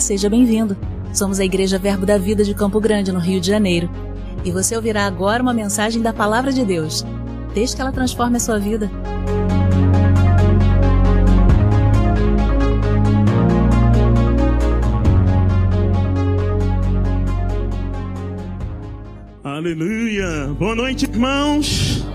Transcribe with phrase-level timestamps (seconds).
[0.00, 0.76] Seja bem-vindo.
[1.12, 3.88] Somos a Igreja Verbo da Vida de Campo Grande, no Rio de Janeiro.
[4.44, 7.04] E você ouvirá agora uma mensagem da Palavra de Deus.
[7.54, 8.90] Desde que ela transforme a sua vida.
[19.42, 20.54] Aleluia!
[20.58, 22.06] Boa noite, irmãos.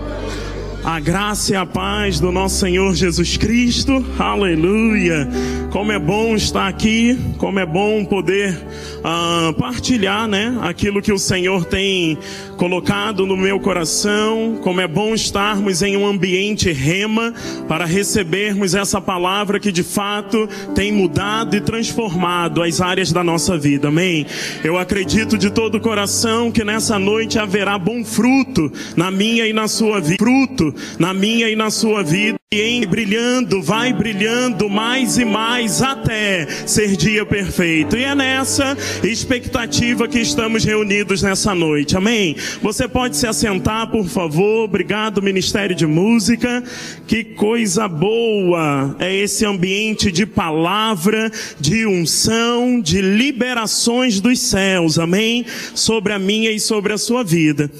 [0.84, 4.04] A graça e a paz do nosso Senhor Jesus Cristo.
[4.18, 5.28] Aleluia!
[5.72, 8.54] Como é bom estar aqui, como é bom poder
[8.98, 12.18] uh, partilhar, né, aquilo que o Senhor tem
[12.58, 14.58] colocado no meu coração.
[14.62, 17.32] Como é bom estarmos em um ambiente rema
[17.66, 23.56] para recebermos essa palavra que de fato tem mudado e transformado as áreas da nossa
[23.56, 23.88] vida.
[23.88, 24.26] Amém.
[24.62, 29.54] Eu acredito de todo o coração que nessa noite haverá bom fruto na minha e
[29.54, 30.22] na sua vida.
[30.22, 32.41] Fruto na minha e na sua vida.
[32.54, 37.96] Em brilhando, vai brilhando mais e mais até ser dia perfeito.
[37.96, 41.96] E é nessa expectativa que estamos reunidos nessa noite.
[41.96, 42.36] Amém?
[42.60, 44.64] Você pode se assentar, por favor.
[44.64, 46.62] Obrigado, Ministério de Música.
[47.06, 54.98] Que coisa boa é esse ambiente de palavra, de unção, de liberações dos céus.
[54.98, 55.46] Amém?
[55.74, 57.70] Sobre a minha e sobre a sua vida.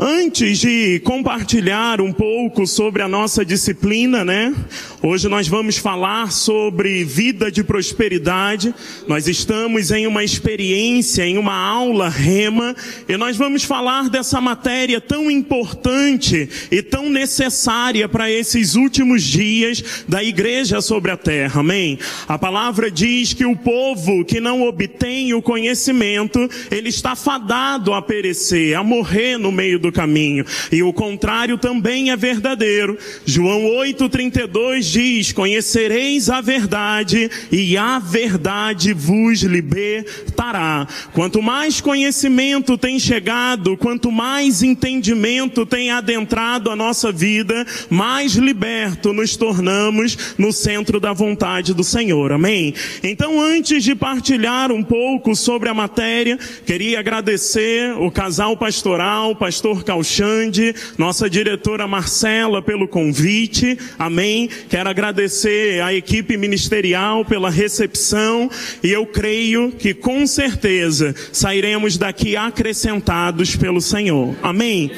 [0.00, 4.54] Antes de compartilhar um pouco sobre a nossa disciplina, né?
[5.02, 8.72] Hoje nós vamos falar sobre vida de prosperidade.
[9.08, 12.76] Nós estamos em uma experiência, em uma aula rema,
[13.08, 20.04] e nós vamos falar dessa matéria tão importante e tão necessária para esses últimos dias
[20.06, 21.58] da igreja sobre a terra.
[21.58, 21.98] Amém?
[22.28, 28.00] A palavra diz que o povo que não obtém o conhecimento, ele está fadado a
[28.00, 30.44] perecer, a morrer no meio do do caminho.
[30.70, 32.98] E o contrário também é verdadeiro.
[33.24, 40.86] João 8:32 diz: "Conhecereis a verdade e a verdade vos libertará".
[41.12, 49.12] Quanto mais conhecimento tem chegado, quanto mais entendimento tem adentrado a nossa vida, mais liberto
[49.12, 52.32] nos tornamos no centro da vontade do Senhor.
[52.32, 52.74] Amém.
[53.02, 59.77] Então, antes de partilhar um pouco sobre a matéria, queria agradecer o casal pastoral, pastor
[59.78, 64.48] pastor Calxande, nossa diretora Marcela pelo convite, amém.
[64.68, 68.50] Quero agradecer à equipe ministerial pela recepção
[68.82, 74.90] e eu creio que com certeza sairemos daqui acrescentados pelo Senhor, amém.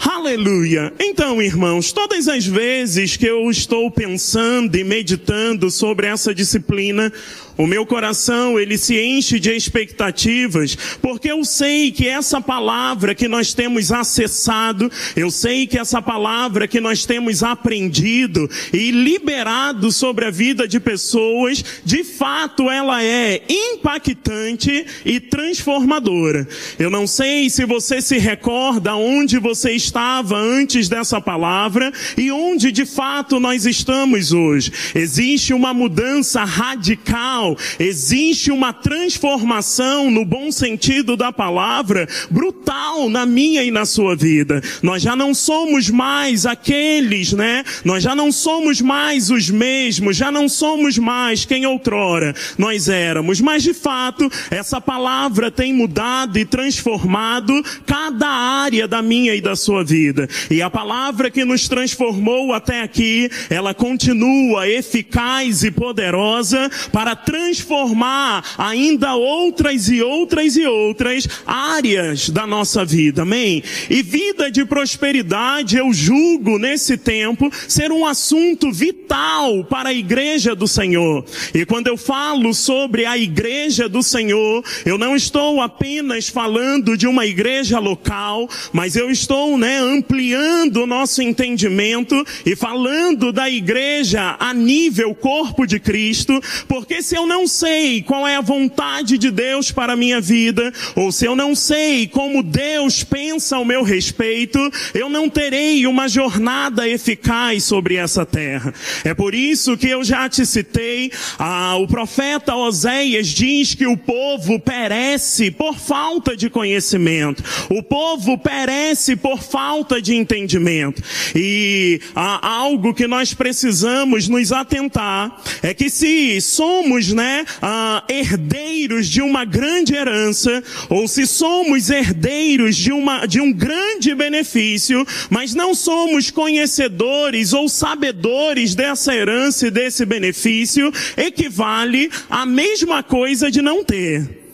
[0.00, 0.92] Aleluia.
[0.98, 7.12] Então, irmãos, todas as vezes que eu estou pensando e meditando sobre essa disciplina,
[7.58, 13.26] o meu coração, ele se enche de expectativas, porque eu sei que essa palavra que
[13.26, 20.26] nós temos acessado, eu sei que essa palavra que nós temos aprendido e liberado sobre
[20.26, 26.46] a vida de pessoas, de fato ela é impactante e transformadora.
[26.78, 32.70] Eu não sei se você se recorda onde você estava antes dessa palavra e onde
[32.70, 34.70] de fato nós estamos hoje.
[34.94, 37.47] Existe uma mudança radical
[37.78, 44.60] existe uma transformação no bom sentido da palavra brutal na minha e na sua vida.
[44.82, 47.64] Nós já não somos mais aqueles, né?
[47.84, 53.40] Nós já não somos mais os mesmos, já não somos mais quem outrora nós éramos.
[53.40, 59.56] Mas de fato, essa palavra tem mudado e transformado cada área da minha e da
[59.56, 60.28] sua vida.
[60.50, 67.37] E a palavra que nos transformou até aqui, ela continua eficaz e poderosa para transformar
[67.38, 73.62] transformar ainda outras e outras e outras áreas da nossa vida, amém?
[73.88, 80.54] E vida de prosperidade, eu julgo nesse tempo ser um assunto vital para a igreja
[80.54, 81.24] do Senhor.
[81.54, 87.06] E quando eu falo sobre a igreja do Senhor, eu não estou apenas falando de
[87.06, 94.36] uma igreja local, mas eu estou, né, ampliando o nosso entendimento e falando da igreja
[94.40, 99.30] a nível corpo de Cristo, porque se eu não sei qual é a vontade de
[99.30, 103.82] Deus para a minha vida, ou se eu não sei como Deus pensa ao meu
[103.82, 104.58] respeito,
[104.94, 108.74] eu não terei uma jornada eficaz sobre essa terra.
[109.04, 113.96] É por isso que eu já te citei, ah, o profeta Oséias diz que o
[113.96, 117.44] povo perece por falta de conhecimento.
[117.68, 121.02] O povo perece por falta de entendimento.
[121.34, 129.08] E há algo que nós precisamos nos atentar é que se somos né, ah, herdeiros
[129.08, 135.52] de uma grande herança, ou se somos herdeiros de, uma, de um grande benefício, mas
[135.52, 143.60] não somos conhecedores ou sabedores dessa herança e desse benefício, equivale à mesma coisa de
[143.60, 144.47] não ter.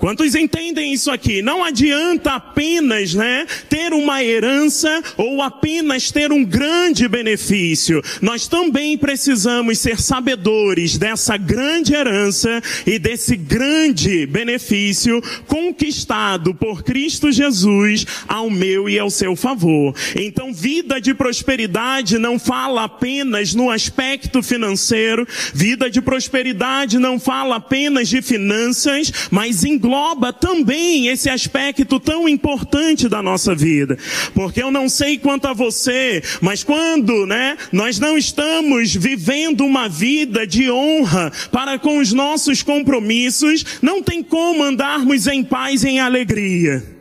[0.00, 1.42] Quantos entendem isso aqui?
[1.42, 4.88] Não adianta apenas, né, ter uma herança
[5.18, 8.02] ou apenas ter um grande benefício.
[8.22, 17.30] Nós também precisamos ser sabedores dessa grande herança e desse grande benefício conquistado por Cristo
[17.30, 19.94] Jesus ao meu e ao seu favor.
[20.16, 27.56] Então, vida de prosperidade não fala apenas no aspecto financeiro, vida de prosperidade não fala
[27.56, 33.98] apenas de finanças, mas engloba engloba também esse aspecto tão importante da nossa vida.
[34.32, 39.88] Porque eu não sei quanto a você, mas quando, né, nós não estamos vivendo uma
[39.88, 45.88] vida de honra para com os nossos compromissos, não tem como andarmos em paz e
[45.88, 46.99] em alegria.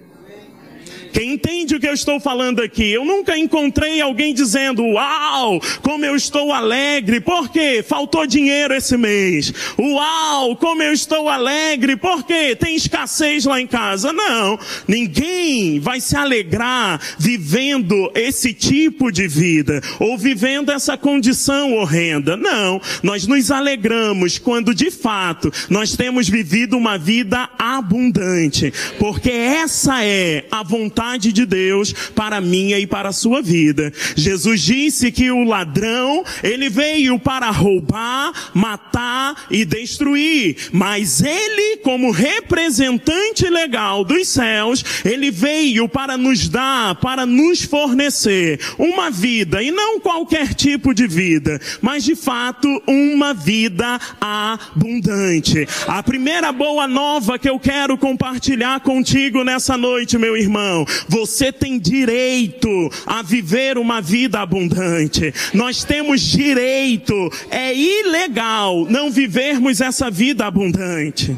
[1.11, 2.91] Quem entende o que eu estou falando aqui?
[2.91, 9.51] Eu nunca encontrei alguém dizendo, uau, como eu estou alegre, porque faltou dinheiro esse mês.
[9.77, 14.13] Uau, como eu estou alegre, porque tem escassez lá em casa.
[14.13, 22.37] Não, ninguém vai se alegrar vivendo esse tipo de vida, ou vivendo essa condição horrenda.
[22.37, 30.03] Não, nós nos alegramos quando de fato nós temos vivido uma vida abundante, porque essa
[30.03, 33.93] é a vontade vontade de Deus para a minha e para a sua vida.
[34.17, 42.11] Jesus disse que o ladrão, ele veio para roubar, matar e destruir, mas ele, como
[42.11, 49.71] representante legal dos céus, ele veio para nos dar, para nos fornecer uma vida, e
[49.71, 55.65] não qualquer tipo de vida, mas de fato uma vida abundante.
[55.87, 61.79] A primeira boa nova que eu quero compartilhar contigo nessa noite, meu irmão, você tem
[61.79, 62.69] direito
[63.05, 65.33] a viver uma vida abundante.
[65.53, 67.13] Nós temos direito.
[67.49, 71.37] É ilegal não vivermos essa vida abundante.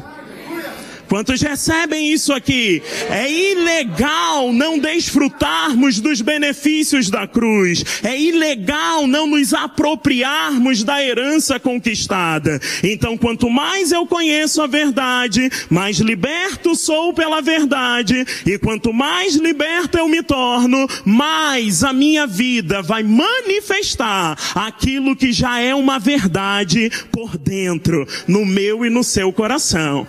[1.12, 2.82] Quantos recebem isso aqui?
[3.10, 7.84] É ilegal não desfrutarmos dos benefícios da cruz.
[8.02, 12.58] É ilegal não nos apropriarmos da herança conquistada.
[12.82, 18.24] Então, quanto mais eu conheço a verdade, mais liberto sou pela verdade.
[18.46, 25.30] E quanto mais liberto eu me torno, mais a minha vida vai manifestar aquilo que
[25.30, 30.06] já é uma verdade por dentro, no meu e no seu coração.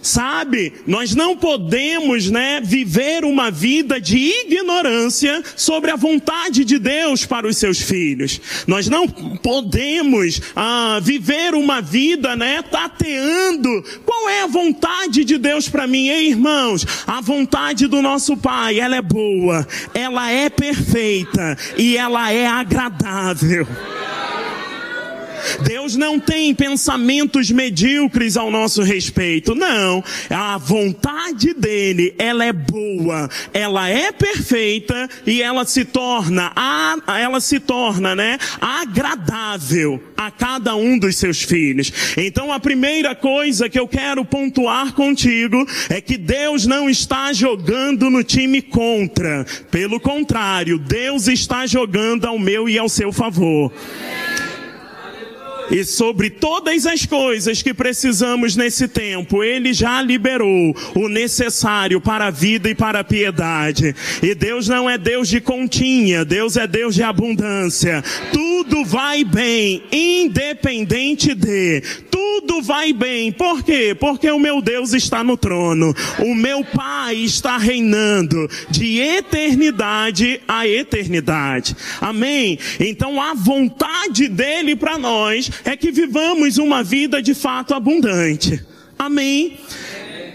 [0.00, 7.26] Sabe, nós não podemos, né, viver uma vida de ignorância sobre a vontade de Deus
[7.26, 8.40] para os seus filhos.
[8.66, 15.68] Nós não podemos ah, viver uma vida, né, tateando qual é a vontade de Deus
[15.68, 16.86] para mim, Ei, irmãos.
[17.06, 23.66] A vontade do nosso Pai, ela é boa, ela é perfeita e ela é agradável.
[25.64, 29.54] Deus não tem pensamentos medíocres ao nosso respeito.
[29.54, 30.02] Não.
[30.30, 36.52] A vontade dele, ela é boa, ela é perfeita e ela se torna,
[37.06, 41.92] ela se torna, né, agradável a cada um dos seus filhos.
[42.16, 48.10] Então a primeira coisa que eu quero pontuar contigo é que Deus não está jogando
[48.10, 49.44] no time contra.
[49.70, 53.72] Pelo contrário, Deus está jogando ao meu e ao seu favor
[55.70, 62.26] e sobre todas as coisas que precisamos nesse tempo, Ele já liberou o necessário para
[62.26, 63.94] a vida e para a piedade.
[64.22, 68.02] E Deus não é Deus de continha, Deus é Deus de abundância.
[68.32, 71.82] Tudo vai bem, independente de.
[72.18, 73.30] Tudo vai bem.
[73.30, 73.96] Por quê?
[73.98, 75.94] Porque o meu Deus está no trono.
[76.18, 81.76] O meu Pai está reinando de eternidade a eternidade.
[82.00, 82.58] Amém?
[82.80, 88.64] Então a vontade dele para nós é que vivamos uma vida de fato abundante.
[88.98, 89.56] Amém.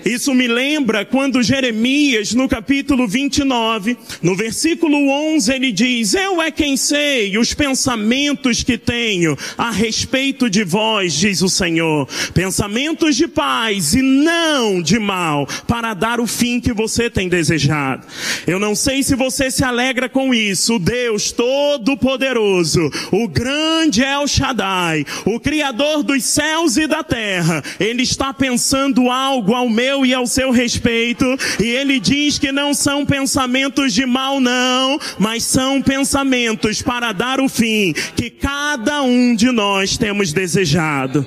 [0.05, 6.51] Isso me lembra quando Jeremias, no capítulo 29, no versículo 11, ele diz: Eu é
[6.51, 12.07] quem sei os pensamentos que tenho a respeito de vós, diz o Senhor.
[12.33, 18.05] Pensamentos de paz e não de mal, para dar o fim que você tem desejado.
[18.45, 20.79] Eu não sei se você se alegra com isso.
[20.79, 28.33] Deus Todo-Poderoso, o grande El Shaddai, o Criador dos céus e da terra, ele está
[28.33, 31.25] pensando algo ao meu e ao seu respeito,
[31.59, 37.39] e ele diz que não são pensamentos de mal, não, mas são pensamentos para dar
[37.39, 41.25] o fim que cada um de nós temos desejado.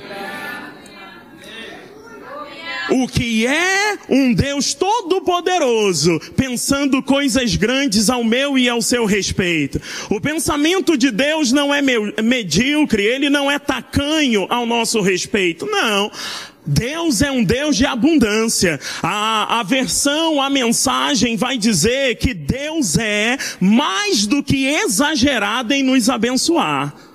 [2.91, 9.81] o que é um Deus todo-poderoso, pensando coisas grandes ao meu e ao seu respeito.
[10.11, 11.83] O pensamento de Deus não é
[12.23, 16.11] medíocre, ele não é tacanho ao nosso respeito, não.
[16.67, 18.81] Deus é um Deus de abundância.
[19.03, 25.83] A, a versão, a mensagem vai dizer que Deus é mais do que exagerado em
[25.83, 27.06] nos abençoar.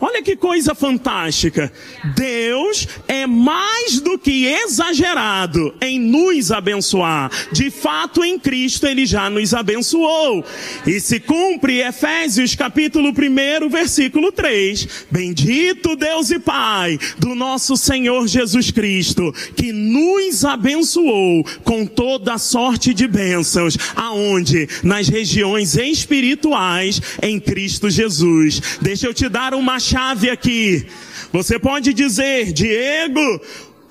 [0.00, 1.72] Olha que coisa fantástica.
[2.14, 7.30] Deus é mais do que exagerado em nos abençoar.
[7.50, 10.44] De fato, em Cristo ele já nos abençoou.
[10.86, 15.06] E se cumpre Efésios capítulo 1, versículo 3.
[15.10, 22.94] Bendito Deus e Pai do nosso Senhor Jesus Cristo, que nos abençoou com toda sorte
[22.94, 24.68] de bênçãos, aonde?
[24.84, 28.60] Nas regiões espirituais em Cristo Jesus.
[28.80, 30.86] Deixa eu te dar uma chave aqui.
[31.32, 33.40] Você pode dizer, Diego,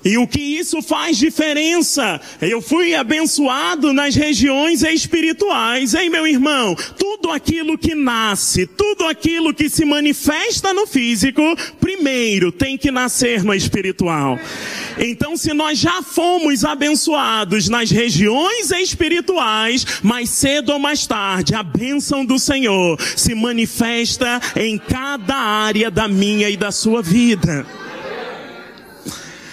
[0.04, 2.20] e o que isso faz diferença?
[2.40, 6.76] Eu fui abençoado nas regiões espirituais, hein, meu irmão?
[6.96, 11.42] Tudo aquilo que nasce, tudo aquilo que se manifesta no físico,
[11.80, 14.38] primeiro tem que nascer no espiritual.
[14.98, 21.62] Então, se nós já fomos abençoados nas regiões espirituais, mais cedo ou mais tarde, a
[21.62, 27.66] bênção do Senhor se manifesta em cada área da minha e da sua vida.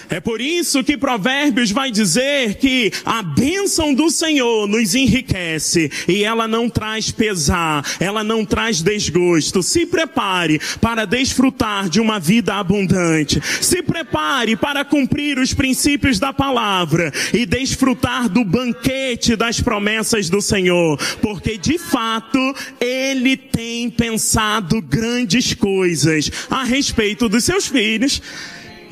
[0.08, 6.22] É por isso que Provérbios vai dizer que a bênção do Senhor nos enriquece e
[6.22, 9.62] ela não traz pesar, ela não traz desgosto.
[9.62, 13.40] Se prepare para desfrutar de uma vida abundante.
[13.60, 20.40] Se prepare para cumprir os princípios da palavra e desfrutar do banquete das promessas do
[20.40, 22.38] Senhor, porque de fato
[22.80, 28.20] ele tem pensado grandes coisas a respeito dos seus filhos.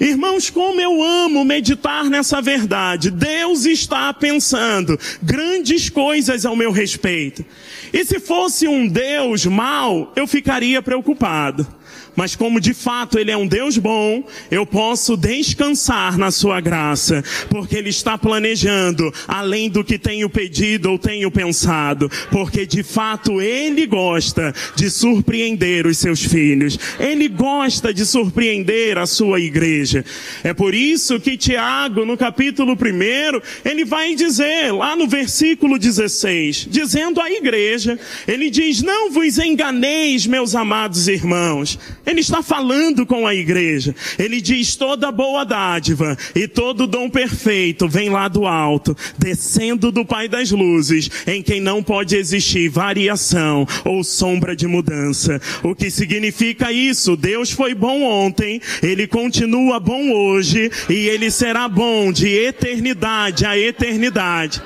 [0.01, 3.11] Irmãos, como eu amo meditar nessa verdade.
[3.11, 7.45] Deus está pensando grandes coisas ao meu respeito.
[7.93, 11.67] E se fosse um Deus mau, eu ficaria preocupado.
[12.16, 17.23] Mas como de fato Ele é um Deus bom, eu posso descansar na Sua graça,
[17.49, 23.40] porque Ele está planejando além do que tenho pedido ou tenho pensado, porque de fato
[23.40, 30.04] Ele gosta de surpreender os seus filhos, Ele gosta de surpreender a sua igreja.
[30.42, 36.68] É por isso que Tiago, no capítulo 1, ele vai dizer, lá no versículo 16,
[36.71, 41.78] dizendo à igreja, ele diz: Não vos enganeis, meus amados irmãos.
[42.06, 43.94] Ele está falando com a igreja.
[44.18, 50.04] Ele diz: toda boa dádiva e todo dom perfeito vem lá do alto, descendo do
[50.04, 55.40] Pai das luzes, em quem não pode existir variação ou sombra de mudança.
[55.62, 57.16] O que significa isso?
[57.16, 63.58] Deus foi bom ontem, ele continua bom hoje e ele será bom de eternidade a
[63.58, 64.62] eternidade.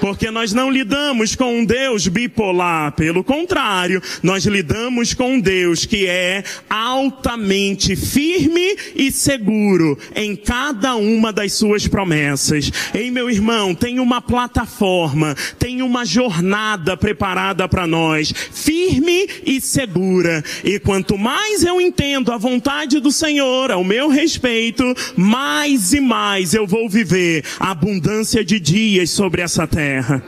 [0.00, 5.84] Porque nós não lidamos com um Deus bipolar, pelo contrário, nós lidamos com um Deus
[5.84, 12.72] que é altamente firme e seguro em cada uma das suas promessas.
[12.94, 20.42] Ei, meu irmão, tem uma plataforma, tem uma jornada preparada para nós, firme e segura.
[20.64, 24.82] E quanto mais eu entendo a vontade do Senhor ao meu respeito,
[25.14, 30.22] mais e mais eu vou viver a abundância de dias sobre essa terra terra.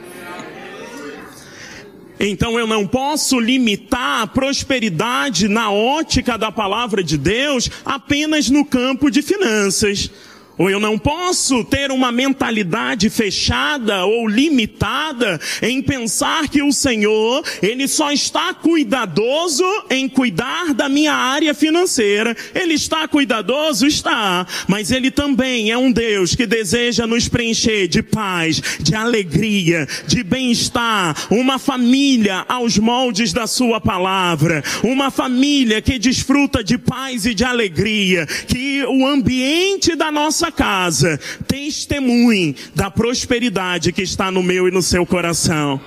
[2.18, 8.64] Então eu não posso limitar a prosperidade na ótica da palavra de Deus apenas no
[8.64, 10.10] campo de finanças.
[10.62, 17.42] Ou eu não posso ter uma mentalidade fechada ou limitada em pensar que o Senhor,
[17.60, 22.36] Ele só está cuidadoso em cuidar da minha área financeira.
[22.54, 23.88] Ele está cuidadoso?
[23.88, 24.46] Está.
[24.68, 30.22] Mas Ele também é um Deus que deseja nos preencher de paz, de alegria, de
[30.22, 31.26] bem-estar.
[31.28, 34.62] Uma família aos moldes da Sua palavra.
[34.84, 38.26] Uma família que desfruta de paz e de alegria.
[38.26, 44.82] Que o ambiente da nossa casa testemunhe da prosperidade que está no meu e no
[44.82, 45.80] seu coração.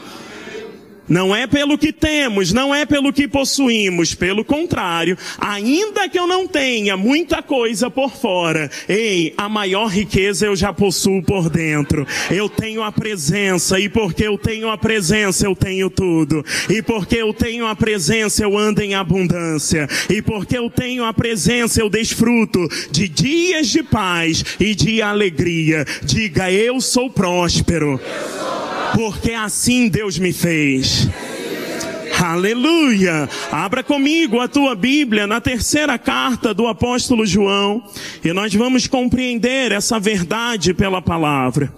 [1.08, 6.26] Não é pelo que temos, não é pelo que possuímos, pelo contrário, ainda que eu
[6.26, 12.08] não tenha muita coisa por fora, ei, a maior riqueza eu já possuo por dentro.
[12.32, 16.44] Eu tenho a presença, e porque eu tenho a presença, eu tenho tudo.
[16.70, 19.88] E porque eu tenho a presença, eu ando em abundância.
[20.10, 25.86] E porque eu tenho a presença, eu desfruto de dias de paz e de alegria.
[26.04, 28.00] Diga, eu sou próspero.
[28.02, 28.55] Eu sou
[28.94, 31.08] porque assim Deus me fez.
[32.22, 33.30] Aleluia!
[33.52, 37.84] Abra comigo a tua Bíblia na terceira carta do apóstolo João
[38.24, 41.72] e nós vamos compreender essa verdade pela palavra.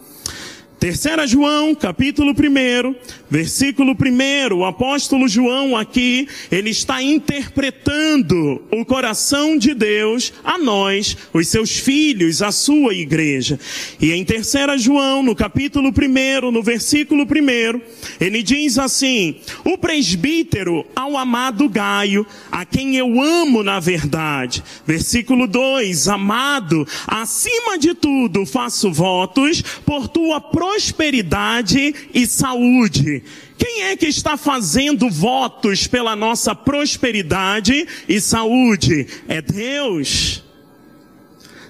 [0.79, 2.95] Terceira João, capítulo 1,
[3.31, 11.17] versículo 1, o apóstolo João aqui, ele está interpretando o coração de Deus a nós,
[11.33, 13.59] os seus filhos, a sua igreja.
[13.99, 17.81] E em terceira João, no capítulo 1, no versículo 1,
[18.19, 24.63] ele diz assim: O presbítero ao amado Gaio, a quem eu amo na verdade.
[24.85, 33.23] Versículo 2: Amado, acima de tudo faço votos por tua prosperidade e saúde.
[33.57, 39.07] Quem é que está fazendo votos pela nossa prosperidade e saúde?
[39.29, 40.43] É Deus.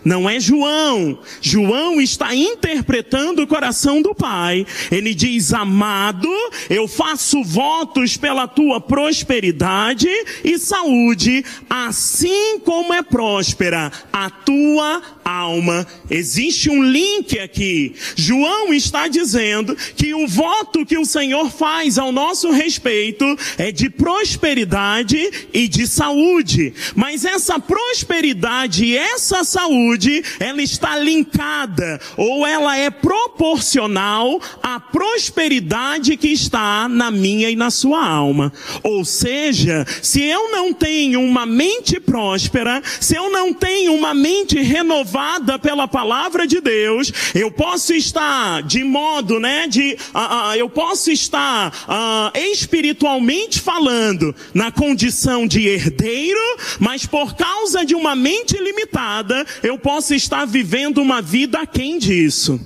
[0.08, 1.20] Não é João.
[1.42, 4.66] João está interpretando o coração do Pai.
[4.90, 6.30] Ele diz: Amado,
[6.70, 10.08] eu faço votos pela tua prosperidade
[10.46, 15.86] e saúde, assim como é próspera a tua alma.
[16.10, 17.94] Existe um link aqui.
[18.16, 23.26] João está dizendo que o voto que o Senhor faz ao nosso respeito
[23.58, 26.74] é de prosperidade e de saúde.
[26.96, 29.97] Mas essa prosperidade e essa saúde,
[30.40, 37.70] ela está linkada ou ela é proporcional à prosperidade que está na minha e na
[37.70, 38.52] sua alma.
[38.84, 44.60] Ou seja, se eu não tenho uma mente próspera, se eu não tenho uma mente
[44.62, 50.70] renovada, pela palavra de Deus, eu posso estar de modo, né, de, uh, uh, eu
[50.70, 56.40] posso estar uh, espiritualmente falando na condição de herdeiro,
[56.80, 62.60] mas por causa de uma mente limitada, eu posso estar vivendo uma vida aquém disso.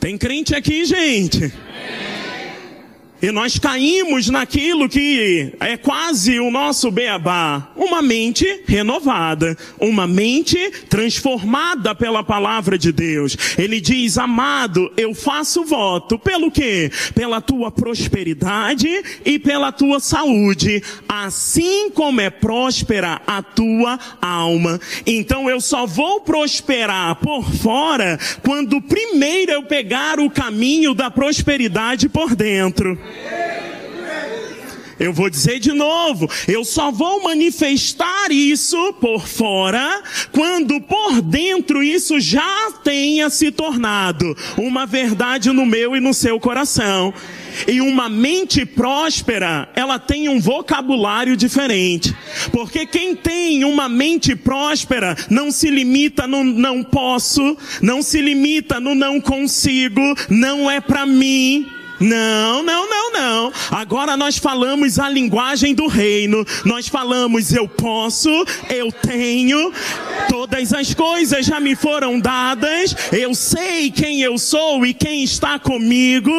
[0.00, 1.54] Tem crente aqui, gente?
[3.22, 7.70] E nós caímos naquilo que é quase o nosso beabá.
[7.76, 9.56] Uma mente renovada.
[9.78, 10.58] Uma mente
[10.88, 13.36] transformada pela palavra de Deus.
[13.58, 16.18] Ele diz, amado, eu faço voto.
[16.18, 16.90] Pelo quê?
[17.14, 18.88] Pela tua prosperidade
[19.24, 20.82] e pela tua saúde.
[21.08, 24.80] Assim como é próspera a tua alma.
[25.06, 32.08] Então eu só vou prosperar por fora quando primeiro eu pegar o caminho da prosperidade
[32.08, 32.98] por dentro.
[35.00, 41.82] Eu vou dizer de novo, eu só vou manifestar isso por fora quando por dentro
[41.82, 47.14] isso já tenha se tornado uma verdade no meu e no seu coração.
[47.66, 52.14] E uma mente próspera, ela tem um vocabulário diferente.
[52.52, 58.78] Porque quem tem uma mente próspera não se limita no não posso, não se limita
[58.78, 61.79] no não consigo, não é para mim.
[62.00, 63.52] Não, não, não, não.
[63.70, 66.46] Agora nós falamos a linguagem do reino.
[66.64, 68.30] Nós falamos eu posso,
[68.70, 69.72] eu tenho,
[70.28, 75.58] todas as coisas já me foram dadas, eu sei quem eu sou e quem está
[75.58, 76.30] comigo.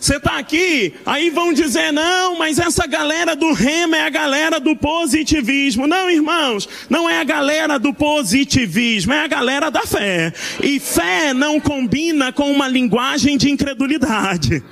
[0.00, 4.58] Você está aqui, aí vão dizer, não, mas essa galera do rema é a galera
[4.58, 5.86] do positivismo.
[5.86, 10.32] Não, irmãos, não é a galera do positivismo, é a galera da fé.
[10.62, 14.64] E fé não combina com uma linguagem de incredulidade.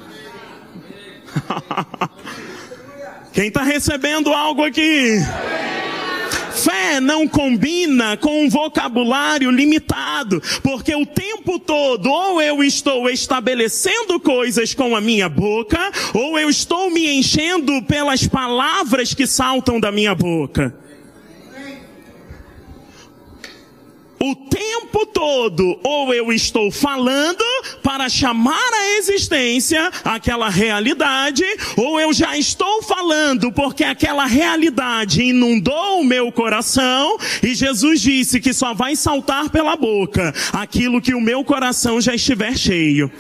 [3.35, 5.19] Quem está recebendo algo aqui?
[6.59, 14.19] Fé não combina com um vocabulário limitado, porque o tempo todo ou eu estou estabelecendo
[14.19, 15.79] coisas com a minha boca,
[16.13, 20.75] ou eu estou me enchendo pelas palavras que saltam da minha boca.
[24.21, 27.45] O tempo todo, ou eu estou falando
[27.83, 31.45] para chamar à existência aquela realidade,
[31.77, 38.41] ou eu já estou falando porque aquela realidade inundou o meu coração, e Jesus disse
[38.41, 43.11] que só vai saltar pela boca aquilo que o meu coração já estiver cheio.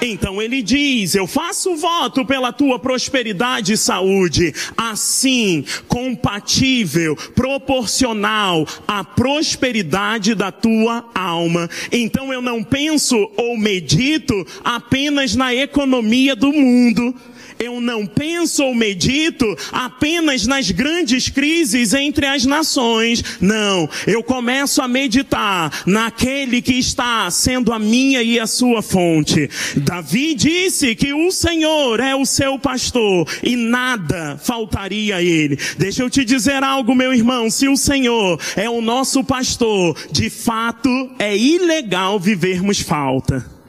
[0.00, 9.04] Então ele diz: Eu faço voto pela tua prosperidade e saúde, assim, compatível, proporcional à
[9.04, 11.68] prosperidade da tua alma.
[11.92, 17.14] Então eu não penso ou medito apenas na economia do mundo
[17.60, 23.22] eu não penso ou medito apenas nas grandes crises entre as nações.
[23.38, 29.48] Não, eu começo a meditar naquele que está sendo a minha e a sua fonte.
[29.76, 35.58] Davi disse que o Senhor é o seu pastor e nada faltaria a ele.
[35.76, 37.50] Deixa eu te dizer algo, meu irmão.
[37.50, 43.59] Se o Senhor é o nosso pastor, de fato é ilegal vivermos falta.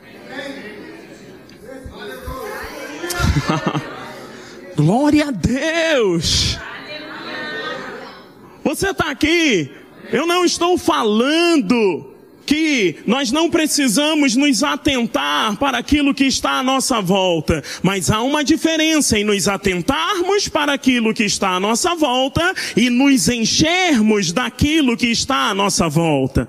[4.76, 6.58] Glória a Deus!
[8.64, 9.72] Você está aqui?
[10.12, 12.12] Eu não estou falando
[12.46, 18.22] que nós não precisamos nos atentar para aquilo que está à nossa volta, mas há
[18.22, 24.32] uma diferença em nos atentarmos para aquilo que está à nossa volta e nos enchermos
[24.34, 26.48] daquilo que está à nossa volta.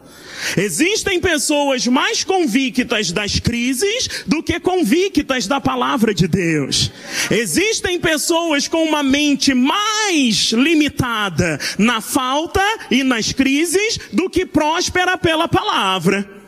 [0.57, 6.90] Existem pessoas mais convictas das crises do que convictas da palavra de Deus.
[7.31, 15.16] Existem pessoas com uma mente mais limitada na falta e nas crises do que próspera
[15.16, 16.41] pela palavra.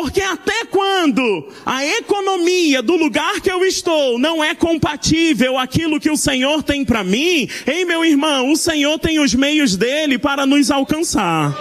[0.00, 6.08] Porque até quando a economia do lugar que eu estou não é compatível aquilo que
[6.08, 10.46] o Senhor tem para mim, ei meu irmão, o Senhor tem os meios dele para
[10.46, 11.52] nos alcançar.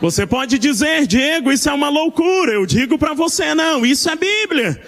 [0.00, 2.52] Você pode dizer, Diego, isso é uma loucura.
[2.52, 4.80] Eu digo para você, não, isso é Bíblia.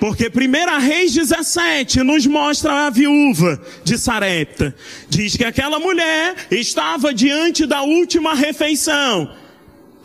[0.00, 4.74] Porque 1 Reis 17 nos mostra a viúva de Sarepta.
[5.08, 9.45] Diz que aquela mulher estava diante da última refeição.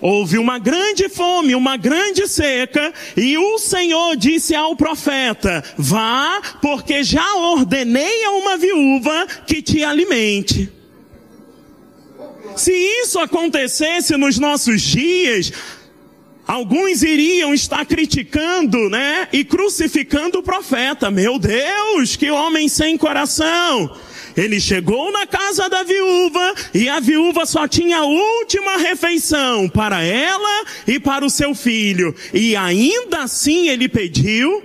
[0.02, 7.04] Houve uma grande fome, uma grande seca, e o Senhor disse ao profeta: Vá, porque
[7.04, 10.72] já ordenei a uma viúva que te alimente.
[12.56, 15.54] Se isso acontecesse nos nossos dias,
[16.48, 19.28] alguns iriam estar criticando, né?
[19.32, 21.12] E crucificando o profeta.
[21.12, 23.96] Meu Deus, que homem sem coração!
[24.36, 30.04] Ele chegou na casa da viúva e a viúva só tinha a última refeição para
[30.04, 32.16] ela e para o seu filho.
[32.34, 34.64] E ainda assim ele pediu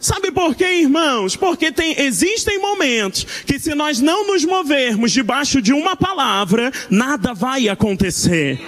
[0.00, 1.34] Sabe por quê, irmãos?
[1.34, 7.34] Porque tem, existem momentos que se nós não nos movermos debaixo de uma palavra, nada
[7.34, 8.60] vai acontecer.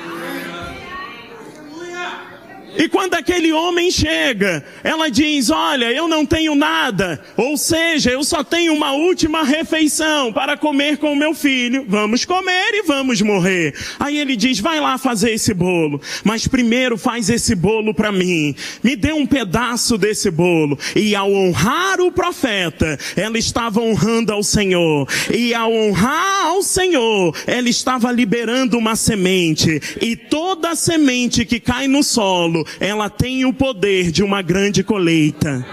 [2.81, 8.25] E quando aquele homem chega, ela diz: Olha, eu não tenho nada, ou seja, eu
[8.25, 11.85] só tenho uma última refeição para comer com o meu filho.
[11.87, 13.75] Vamos comer e vamos morrer.
[13.99, 18.55] Aí ele diz: Vai lá fazer esse bolo, mas primeiro faz esse bolo para mim.
[18.83, 20.79] Me dê um pedaço desse bolo.
[20.97, 25.07] E ao honrar o profeta, ela estava honrando ao Senhor.
[25.31, 29.79] E ao honrar ao Senhor, ela estava liberando uma semente.
[30.01, 35.65] E toda semente que cai no solo, ela tem o poder de uma grande colheita.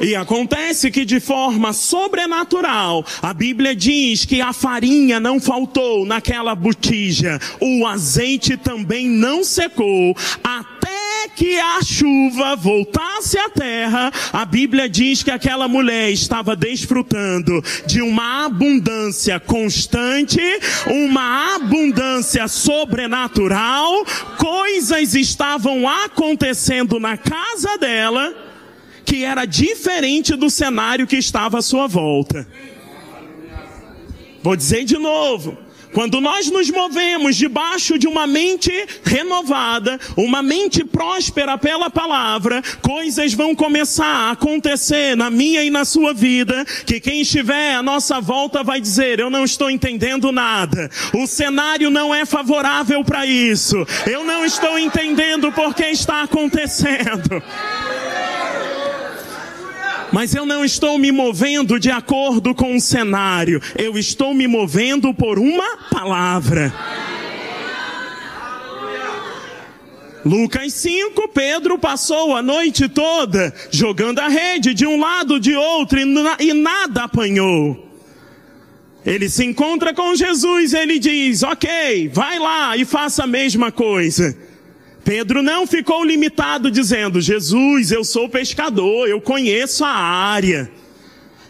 [0.00, 6.54] E acontece que de forma sobrenatural, a Bíblia diz que a farinha não faltou naquela
[6.54, 10.75] botija, o azeite também não secou, até
[11.28, 18.00] que a chuva voltasse à terra, a Bíblia diz que aquela mulher estava desfrutando de
[18.02, 20.40] uma abundância constante,
[20.86, 24.04] uma abundância sobrenatural,
[24.38, 28.34] coisas estavam acontecendo na casa dela,
[29.04, 32.46] que era diferente do cenário que estava à sua volta.
[34.42, 35.65] Vou dizer de novo.
[35.96, 38.70] Quando nós nos movemos debaixo de uma mente
[39.02, 45.86] renovada, uma mente próspera pela palavra, coisas vão começar a acontecer na minha e na
[45.86, 50.90] sua vida, que quem estiver à nossa volta vai dizer: Eu não estou entendendo nada,
[51.14, 57.42] o cenário não é favorável para isso, eu não estou entendendo porque está acontecendo
[60.12, 65.12] mas eu não estou me movendo de acordo com o cenário, eu estou me movendo
[65.14, 66.72] por uma palavra.
[70.26, 76.00] Lucas 5, Pedro passou a noite toda jogando a rede de um lado de outro
[76.00, 77.86] e, nada apanhou.
[79.04, 84.36] Ele se encontra com Jesus, ele diz: Ok, vai lá e faça a mesma coisa.
[85.06, 90.68] Pedro não ficou limitado dizendo: Jesus, eu sou pescador, eu conheço a área.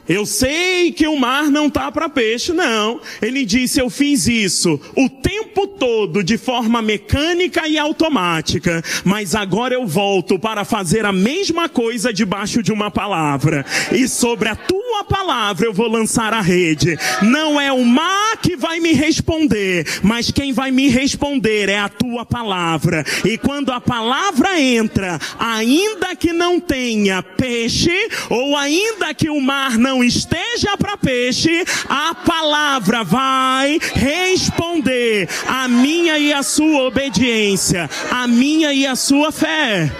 [0.08, 3.00] Eu sei que o mar não tá para peixe, não.
[3.20, 9.74] Ele disse: Eu fiz isso o tempo todo de forma mecânica e automática, mas agora
[9.74, 13.64] eu volto para fazer a mesma coisa debaixo de uma palavra.
[13.92, 16.98] E sobre a tua palavra eu vou lançar a rede.
[17.22, 21.88] Não é o mar que vai me responder, mas quem vai me responder é a
[21.88, 23.04] tua palavra.
[23.24, 29.78] E quando a palavra entra, ainda que não tenha peixe, ou ainda que o mar
[29.78, 37.88] não não esteja para peixe, a palavra vai responder a minha e a sua obediência,
[38.10, 39.90] a minha e a sua fé.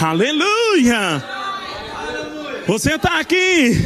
[0.00, 1.22] Aleluia!
[2.66, 3.76] Você está aqui?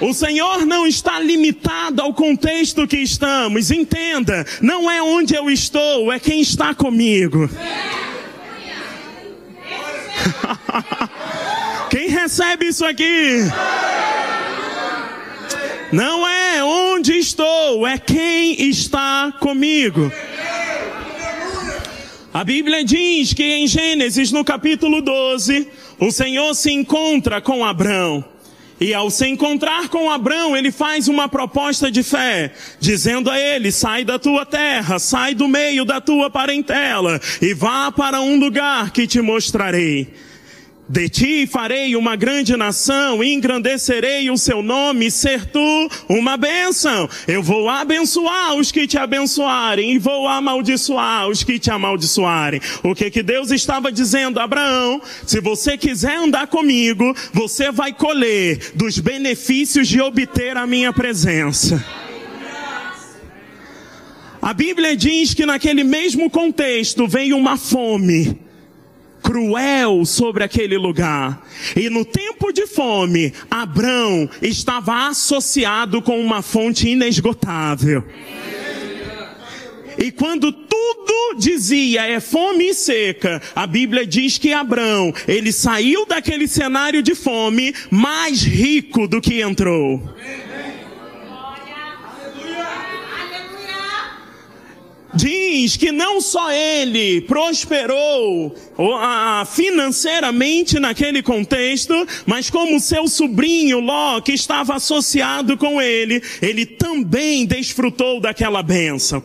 [0.00, 3.70] O Senhor não está limitado ao contexto que estamos.
[3.70, 7.48] Entenda, não é onde eu estou, é quem está comigo.
[12.26, 13.38] Recebe isso aqui?
[15.92, 20.10] Não é onde estou, é quem está comigo.
[22.34, 25.68] A Bíblia diz que em Gênesis, no capítulo 12,
[26.00, 28.24] o Senhor se encontra com Abrão.
[28.80, 33.70] E ao se encontrar com Abrão, ele faz uma proposta de fé, dizendo a ele:
[33.70, 38.90] sai da tua terra, sai do meio da tua parentela e vá para um lugar
[38.90, 40.25] que te mostrarei.
[40.88, 47.08] De ti farei uma grande nação, engrandecerei o seu nome, ser tu uma bênção.
[47.26, 52.60] Eu vou abençoar os que te abençoarem e vou amaldiçoar os que te amaldiçoarem.
[52.84, 55.02] O que que Deus estava dizendo Abraão?
[55.26, 61.84] Se você quiser andar comigo, você vai colher dos benefícios de obter a minha presença.
[64.40, 68.45] A Bíblia diz que naquele mesmo contexto veio uma fome
[69.26, 71.44] cruel sobre aquele lugar.
[71.74, 78.04] E no tempo de fome, Abrão estava associado com uma fonte inesgotável.
[79.98, 86.06] E quando tudo dizia é fome e seca, a Bíblia diz que Abrão, ele saiu
[86.06, 90.02] daquele cenário de fome mais rico do que entrou.
[95.16, 98.54] Diz que não só ele prosperou
[99.46, 101.94] financeiramente naquele contexto,
[102.26, 109.22] mas como seu sobrinho Ló, que estava associado com ele, ele também desfrutou daquela bênção.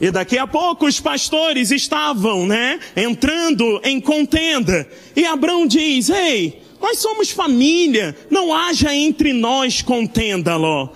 [0.00, 4.88] E daqui a pouco os pastores estavam, né, entrando em contenda.
[5.14, 10.88] E Abraão diz: Ei, nós somos família, não haja entre nós contenda, Ló.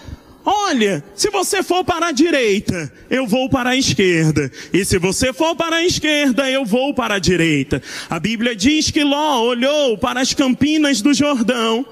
[0.48, 4.48] Olha, se você for para a direita, eu vou para a esquerda.
[4.72, 7.82] E se você for para a esquerda, eu vou para a direita.
[8.08, 11.84] A Bíblia diz que Ló olhou para as campinas do Jordão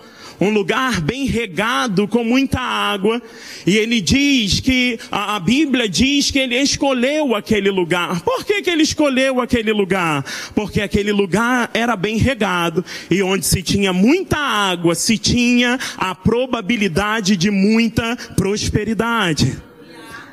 [0.45, 3.21] um lugar bem regado com muita água,
[3.67, 8.21] e ele diz que, a, a, Bíblia diz que ele escolheu aquele lugar.
[8.21, 10.25] Por que, que ele escolheu aquele lugar?
[10.55, 16.15] Porque aquele lugar era bem regado, e onde se tinha muita água, se tinha a
[16.15, 19.57] probabilidade de muita prosperidade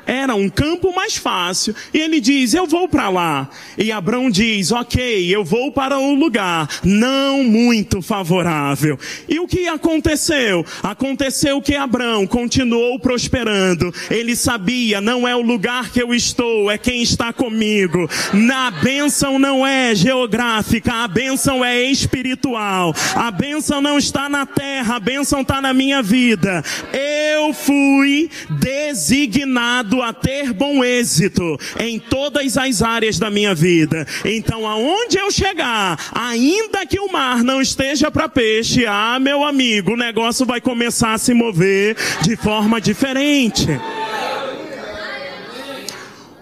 [0.06, 1.74] era um campo mais fácil.
[1.92, 3.48] E ele diz: Eu vou para lá.
[3.76, 8.98] E Abraão diz: Ok, eu vou para um lugar não muito favorável.
[9.28, 10.64] E o que aconteceu?
[10.82, 13.92] Aconteceu que Abraão continuou prosperando.
[14.10, 18.08] Ele sabia: não é o lugar que eu estou, é quem está comigo.
[18.32, 22.94] Na bênção não é geográfica, a bênção é espiritual.
[23.14, 26.62] A bênção não está na terra, a bênção está na minha vida.
[26.92, 34.06] Eu fui designado a ter bom êxito em todas as áreas da minha vida.
[34.24, 39.92] Então, aonde eu chegar, ainda que o mar não esteja para peixe, ah, meu amigo,
[39.92, 43.66] o negócio vai começar a se mover de forma diferente.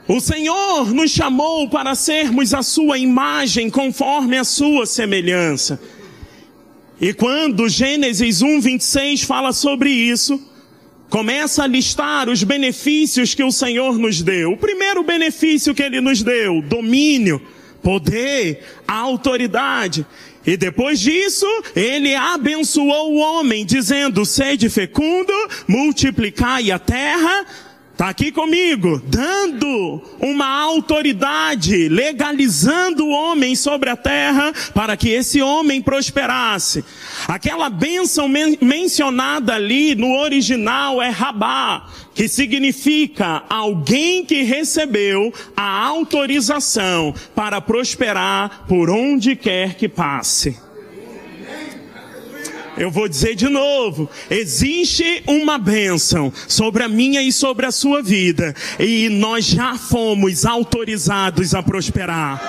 [0.07, 5.81] O Senhor nos chamou para sermos a sua imagem conforme a sua semelhança.
[7.01, 10.50] E quando Gênesis 1, 26 fala sobre isso,
[11.11, 14.53] começa a listar os benefícios que o Senhor nos deu.
[14.53, 17.43] O primeiro benefício que ele nos deu, domínio,
[17.83, 20.07] poder, autoridade.
[20.47, 21.47] E depois disso,
[21.77, 25.33] ele abençoou o homem, dizendo, sede fecundo,
[25.69, 27.45] multiplicai a terra,
[28.01, 35.43] Está aqui comigo, dando uma autoridade, legalizando o homem sobre a terra para que esse
[35.43, 36.83] homem prosperasse.
[37.29, 45.85] Aquela bênção men mencionada ali no original é rabá, que significa alguém que recebeu a
[45.85, 50.70] autorização para prosperar por onde quer que passe.
[52.81, 58.03] Eu vou dizer de novo: existe uma bênção sobre a minha e sobre a sua
[58.03, 62.41] vida, e nós já fomos autorizados a prosperar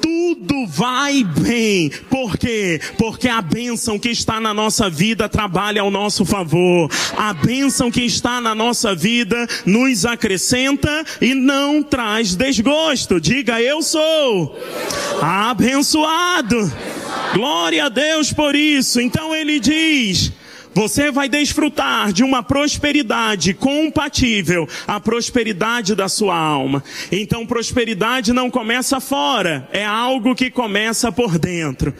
[0.00, 1.90] tudo vai bem.
[2.10, 2.80] Por quê?
[2.98, 6.90] Porque a bênção que está na nossa vida trabalha ao nosso favor.
[7.16, 13.20] A bênção que está na nossa vida nos acrescenta e não traz desgosto.
[13.20, 14.58] Diga, eu sou
[15.20, 16.70] abençoado.
[17.32, 19.00] Glória a Deus por isso.
[19.00, 20.32] Então ele diz:
[20.74, 26.82] você vai desfrutar de uma prosperidade compatível à prosperidade da sua alma.
[27.10, 31.94] Então, prosperidade não começa fora, é algo que começa por dentro.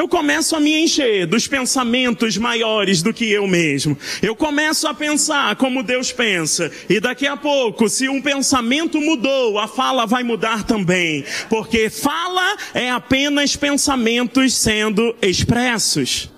[0.00, 3.98] Eu começo a me encher dos pensamentos maiores do que eu mesmo.
[4.22, 6.72] Eu começo a pensar como Deus pensa.
[6.88, 11.22] E daqui a pouco, se um pensamento mudou, a fala vai mudar também.
[11.50, 16.30] Porque fala é apenas pensamentos sendo expressos.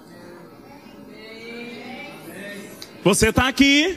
[3.05, 3.97] Você está aqui?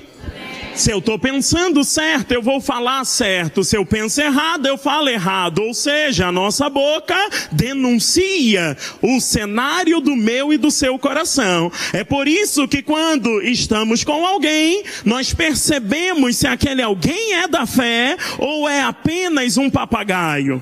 [0.76, 3.64] Se eu estou pensando certo, eu vou falar certo.
[3.64, 5.60] Se eu penso errado, eu falo errado.
[5.60, 7.16] Ou seja, a nossa boca
[7.50, 11.72] denuncia o cenário do meu e do seu coração.
[11.94, 17.66] É por isso que quando estamos com alguém, nós percebemos se aquele alguém é da
[17.66, 20.62] fé ou é apenas um papagaio.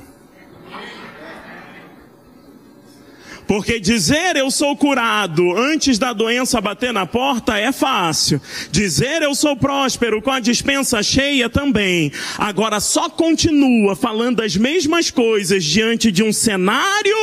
[3.53, 8.41] Porque dizer eu sou curado antes da doença bater na porta é fácil.
[8.71, 12.11] Dizer eu sou próspero com a dispensa cheia também.
[12.35, 17.15] Agora só continua falando as mesmas coisas diante de um cenário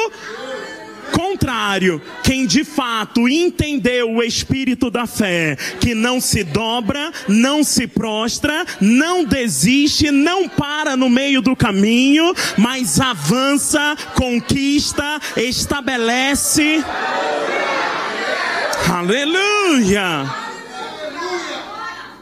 [1.10, 7.86] contrário, quem de fato entendeu o espírito da fé, que não se dobra, não se
[7.86, 16.82] prostra, não desiste, não para no meio do caminho, mas avança, conquista, estabelece.
[18.88, 20.50] Aleluia!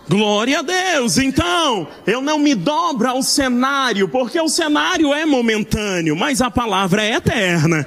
[0.09, 1.19] Glória a Deus.
[1.19, 7.03] Então, eu não me dobro ao cenário, porque o cenário é momentâneo, mas a palavra
[7.03, 7.87] é eterna.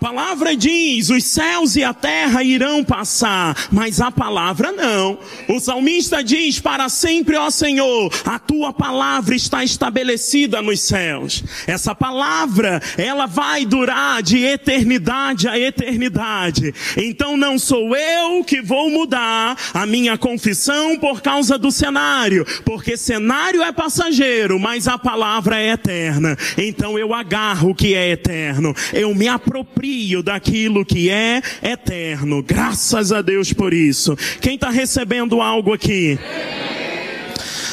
[0.00, 5.18] Palavra diz: os céus e a terra irão passar, mas a palavra não.
[5.46, 11.44] O salmista diz: para sempre, ó Senhor, a tua palavra está estabelecida nos céus.
[11.66, 16.74] Essa palavra, ela vai durar de eternidade a eternidade.
[16.96, 22.96] Então não sou eu que vou mudar a minha confissão por causa do cenário, porque
[22.96, 26.38] cenário é passageiro, mas a palavra é eterna.
[26.56, 32.42] Então eu agarro o que é eterno, eu me aproprio aproprio daquilo que é eterno.
[32.42, 34.16] Graças a Deus por isso.
[34.40, 36.18] Quem está recebendo algo aqui?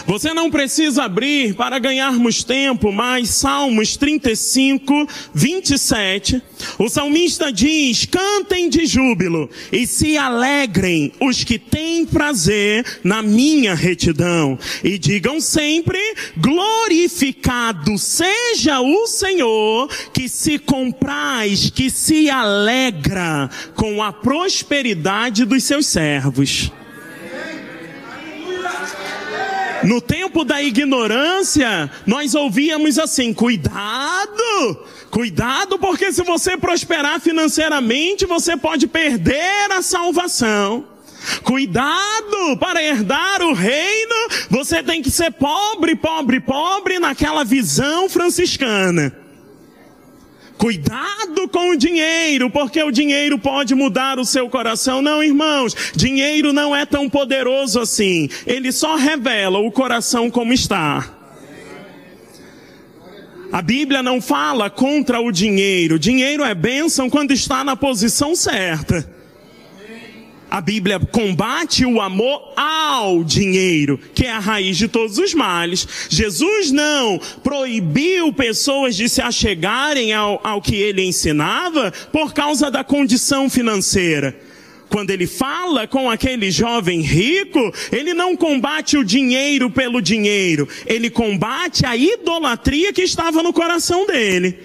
[0.08, 6.42] Você não precisa abrir para ganharmos tempo, mas Salmos 35, 27,
[6.80, 13.76] o salmista diz: cantem de júbilo e se alegrem os que têm prazer na minha
[13.76, 16.00] retidão, e digam sempre:
[16.38, 25.86] glorificado seja o Senhor, que se compraz, que se alegra com a prosperidade dos seus
[25.86, 26.72] servos.
[29.84, 38.58] No tempo da ignorância, nós ouvíamos assim: cuidado, cuidado, porque se você prosperar financeiramente, você
[38.58, 40.86] pode perder a salvação.
[41.44, 49.27] Cuidado para herdar o reino, você tem que ser pobre, pobre, pobre naquela visão franciscana.
[50.58, 55.02] Cuidado com o dinheiro, porque o dinheiro pode mudar o seu coração.
[55.02, 58.28] Não, irmãos, dinheiro não é tão poderoso assim.
[58.46, 61.14] Ele só revela o coração como está.
[63.52, 65.98] A Bíblia não fala contra o dinheiro.
[65.98, 69.17] Dinheiro é bênção quando está na posição certa.
[70.50, 76.08] A Bíblia combate o amor ao dinheiro, que é a raiz de todos os males.
[76.10, 82.82] Jesus não proibiu pessoas de se achegarem ao, ao que ele ensinava por causa da
[82.82, 84.36] condição financeira.
[84.90, 91.10] Quando ele fala com aquele jovem rico, ele não combate o dinheiro pelo dinheiro, ele
[91.10, 94.58] combate a idolatria que estava no coração dele.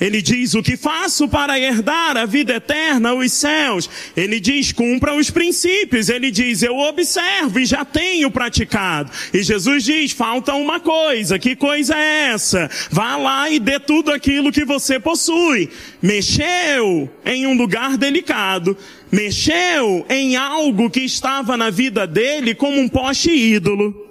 [0.00, 3.88] Ele diz: O que faço para herdar a vida eterna, os céus?
[4.16, 6.08] Ele diz: Cumpra os princípios.
[6.08, 9.10] Ele diz: Eu observo e já tenho praticado.
[9.32, 11.38] E Jesus diz: Falta uma coisa.
[11.38, 12.70] Que coisa é essa?
[12.90, 15.70] Vá lá e dê tudo aquilo que você possui.
[16.02, 18.76] Mexeu em um lugar delicado.
[19.10, 24.05] Mexeu em algo que estava na vida dele como um poste ídolo.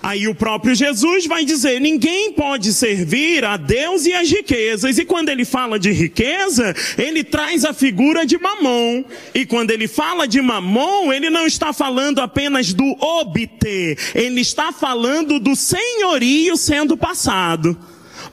[0.00, 4.96] Aí o próprio Jesus vai dizer: ninguém pode servir a Deus e as riquezas.
[4.96, 9.04] E quando ele fala de riqueza, ele traz a figura de mamon.
[9.34, 14.70] E quando ele fala de mamon, ele não está falando apenas do obter, ele está
[14.72, 17.76] falando do senhorio sendo passado.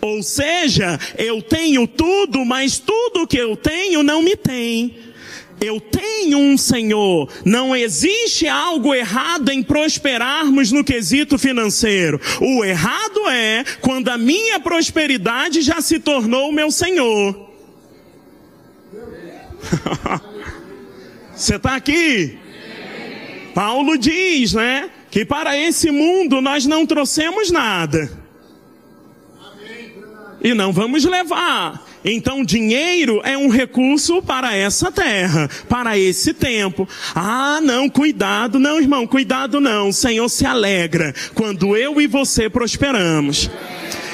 [0.02, 4.96] Ou seja, eu tenho tudo, mas tudo que eu tenho não me tem.
[5.60, 7.30] Eu tenho um Senhor.
[7.44, 12.20] Não existe algo errado em prosperarmos no quesito financeiro.
[12.42, 17.50] O errado é quando a minha prosperidade já se tornou o meu Senhor.
[21.36, 22.38] Você está aqui?
[23.54, 24.90] Paulo diz, né?
[25.10, 28.12] Que para esse mundo nós não trouxemos nada.
[30.42, 31.85] E não vamos levar.
[32.08, 36.88] Então, dinheiro é um recurso para essa terra, para esse tempo.
[37.16, 39.90] Ah, não, cuidado, não, irmão, cuidado não.
[39.90, 43.50] O Senhor se alegra quando eu e você prosperamos.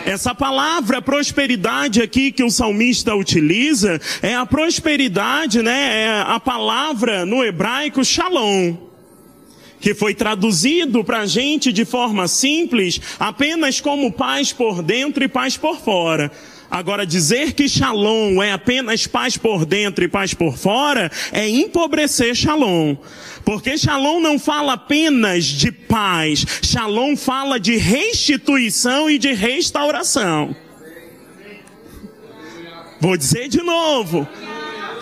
[0.06, 6.04] Essa palavra prosperidade aqui que o salmista utiliza é a prosperidade, né?
[6.04, 8.90] É a palavra no hebraico shalom
[9.82, 15.28] que foi traduzido para a gente de forma simples apenas como paz por dentro e
[15.28, 16.32] paz por fora.
[16.72, 22.34] Agora, dizer que shalom é apenas paz por dentro e paz por fora é empobrecer
[22.34, 22.96] shalom.
[23.44, 30.56] Porque shalom não fala apenas de paz, shalom fala de restituição e de restauração.
[33.02, 34.26] Vou dizer de novo.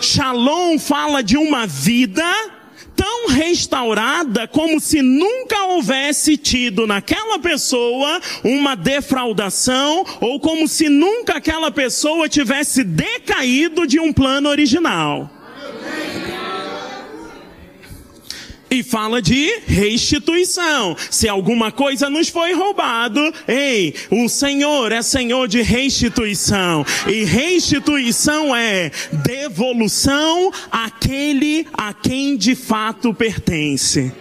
[0.00, 2.24] Shalom fala de uma vida
[3.00, 11.36] tão restaurada como se nunca houvesse tido naquela pessoa uma defraudação ou como se nunca
[11.36, 15.39] aquela pessoa tivesse decaído de um plano original.
[18.70, 20.96] E fala de restituição.
[21.10, 26.86] Se alguma coisa nos foi roubado, ei, o Senhor é Senhor de restituição.
[27.08, 28.92] E restituição é
[29.24, 34.12] devolução àquele a quem de fato pertence.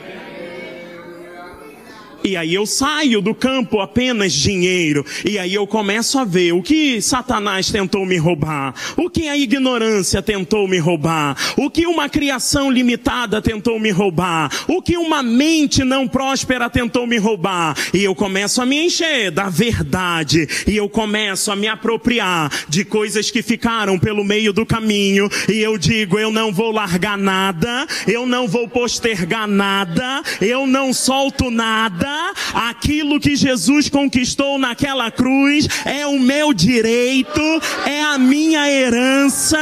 [2.29, 5.03] E aí eu saio do campo apenas dinheiro.
[5.25, 9.35] E aí eu começo a ver o que Satanás tentou me roubar, o que a
[9.35, 15.23] ignorância tentou me roubar, o que uma criação limitada tentou me roubar, o que uma
[15.23, 17.75] mente não próspera tentou me roubar.
[17.95, 20.47] E eu começo a me encher da verdade.
[20.67, 25.27] E eu começo a me apropriar de coisas que ficaram pelo meio do caminho.
[25.51, 30.93] E eu digo, eu não vou largar nada, eu não vou postergar nada, eu não
[30.93, 32.18] solto nada
[32.53, 37.41] aquilo que Jesus conquistou naquela cruz é o meu direito,
[37.85, 39.59] é a minha herança.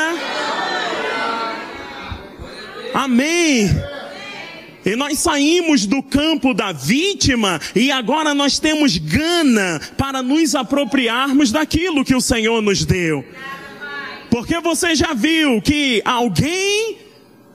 [2.93, 3.70] Amém.
[4.86, 11.51] E nós saímos do campo da vítima e agora nós temos gana para nos apropriarmos
[11.51, 13.24] daquilo que o Senhor nos deu.
[14.30, 16.97] Porque você já viu que alguém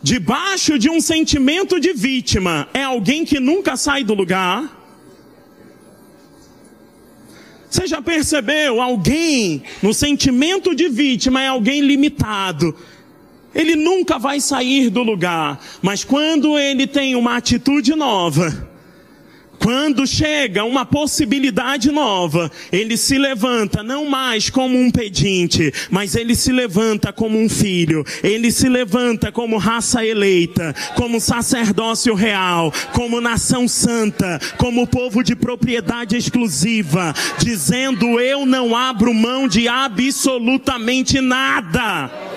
[0.03, 4.82] debaixo de um sentimento de vítima é alguém que nunca sai do lugar?
[7.73, 8.83] Você já percebeu?
[8.83, 12.77] Alguém no sentimento de vítima é alguém limitado.
[13.55, 15.59] Ele nunca vai sair do lugar.
[15.81, 18.69] Mas quando ele tem uma atitude nova,
[19.63, 26.35] quando chega uma possibilidade nova, ele se levanta não mais como um pedinte, mas ele
[26.35, 28.05] se levanta como um filho.
[28.25, 35.37] Ele se levanta como raça eleita, como sacerdócio real, como nação santa, como povo de
[35.37, 42.32] propriedade exclusiva, dizendo: Eu não abro mão de absolutamente nada.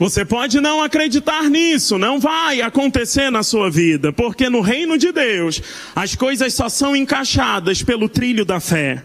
[0.00, 5.12] Você pode não acreditar nisso, não vai acontecer na sua vida, porque no reino de
[5.12, 5.60] Deus
[5.94, 9.04] as coisas só são encaixadas pelo trilho da fé.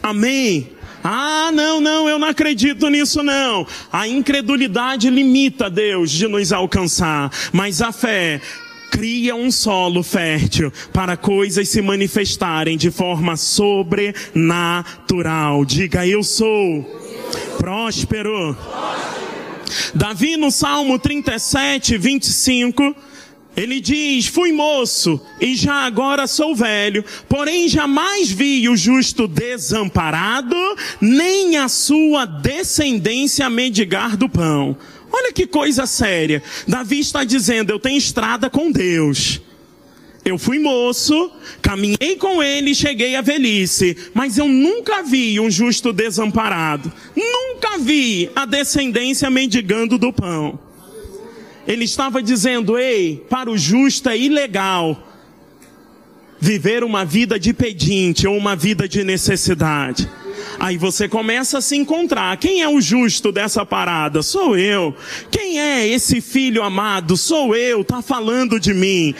[0.00, 0.70] Amém.
[1.02, 3.66] Ah, não, não, eu não acredito nisso não.
[3.92, 8.40] A incredulidade limita Deus de nos alcançar, mas a fé
[8.92, 15.64] cria um solo fértil para coisas se manifestarem de forma sobrenatural.
[15.64, 17.01] Diga eu sou
[17.58, 18.56] próspero.
[19.94, 22.94] Davi no Salmo 37, 25,
[23.56, 30.56] ele diz: Fui moço e já agora sou velho, porém jamais vi o justo desamparado,
[31.00, 34.76] nem a sua descendência mendigar do pão.
[35.12, 36.42] Olha que coisa séria.
[36.66, 39.40] Davi está dizendo: Eu tenho estrada com Deus.
[40.24, 45.50] Eu fui moço, caminhei com ele e cheguei à velhice, mas eu nunca vi um
[45.50, 50.58] justo desamparado, nunca vi a descendência mendigando do pão.
[51.66, 55.08] Ele estava dizendo: ei, para o justo é ilegal
[56.38, 60.08] viver uma vida de pedinte ou uma vida de necessidade.
[60.58, 62.36] Aí você começa a se encontrar.
[62.36, 64.22] Quem é o justo dessa parada?
[64.22, 64.94] Sou eu.
[65.30, 67.16] Quem é esse filho amado?
[67.16, 67.84] Sou eu.
[67.84, 69.14] Tá falando de mim.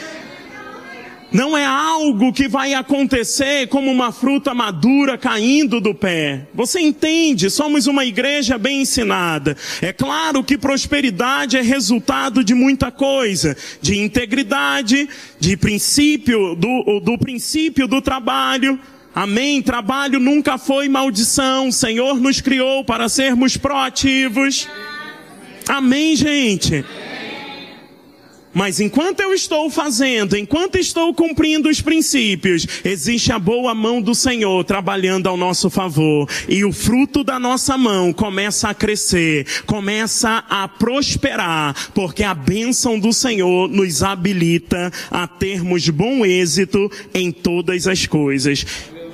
[1.33, 6.47] Não é algo que vai acontecer como uma fruta madura caindo do pé.
[6.53, 7.49] Você entende?
[7.49, 9.57] Somos uma igreja bem ensinada.
[9.81, 15.09] É claro que prosperidade é resultado de muita coisa, de integridade,
[15.39, 18.79] de princípio do, do princípio do trabalho.
[19.15, 19.59] Amém.
[19.61, 21.69] Trabalho nunca foi maldição.
[21.69, 24.67] O Senhor nos criou para sermos proativos.
[25.67, 26.85] Amém, gente.
[28.53, 34.13] Mas enquanto eu estou fazendo, enquanto estou cumprindo os princípios, existe a boa mão do
[34.13, 36.29] Senhor trabalhando ao nosso favor.
[36.47, 42.99] E o fruto da nossa mão começa a crescer, começa a prosperar, porque a bênção
[42.99, 48.65] do Senhor nos habilita a termos bom êxito em todas as coisas.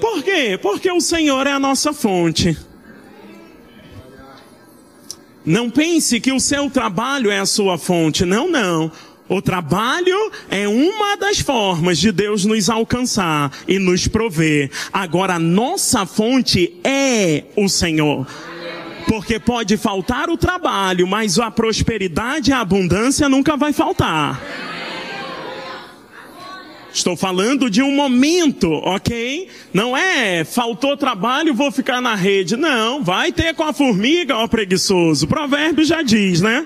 [0.02, 0.60] Por quê?
[0.62, 2.58] Porque o Senhor é a nossa fonte.
[5.46, 8.26] Não pense que o seu trabalho é a sua fonte.
[8.26, 8.92] Não, não.
[9.30, 14.72] O trabalho é uma das formas de Deus nos alcançar e nos prover.
[14.92, 18.26] Agora, a nossa fonte é o Senhor.
[19.08, 24.42] Porque pode faltar o trabalho, mas a prosperidade e a abundância nunca vai faltar.
[26.92, 29.48] Estou falando de um momento, ok?
[29.72, 32.58] Não é faltou trabalho, vou ficar na rede.
[32.58, 35.26] Não, vai ter com a formiga, ó preguiçoso.
[35.26, 36.66] O provérbio já diz, né?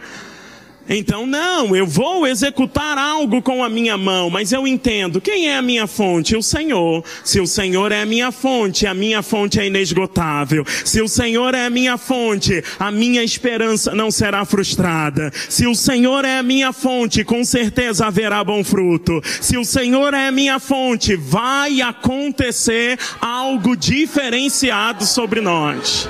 [0.87, 5.57] Então, não, eu vou executar algo com a minha mão, mas eu entendo quem é
[5.57, 6.35] a minha fonte?
[6.35, 7.03] O Senhor.
[7.23, 10.65] Se o Senhor é a minha fonte, a minha fonte é inesgotável.
[10.83, 15.31] Se o Senhor é a minha fonte, a minha esperança não será frustrada.
[15.49, 19.21] Se o Senhor é a minha fonte, com certeza haverá bom fruto.
[19.23, 26.09] Se o Senhor é a minha fonte, vai acontecer algo diferenciado sobre nós.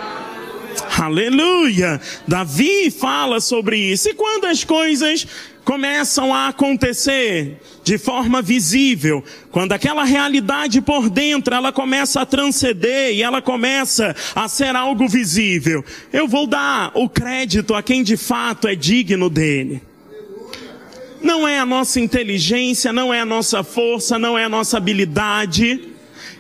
[0.99, 1.99] Aleluia!
[2.27, 4.09] Davi fala sobre isso.
[4.09, 5.25] E quando as coisas
[5.65, 13.13] começam a acontecer de forma visível, quando aquela realidade por dentro ela começa a transcender
[13.13, 18.17] e ela começa a ser algo visível, eu vou dar o crédito a quem de
[18.17, 19.81] fato é digno dele.
[21.21, 25.92] Não é a nossa inteligência, não é a nossa força, não é a nossa habilidade,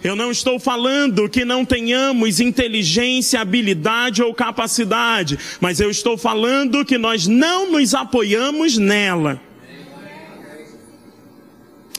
[0.03, 6.83] eu não estou falando que não tenhamos inteligência, habilidade ou capacidade, mas eu estou falando
[6.83, 9.41] que nós não nos apoiamos nela.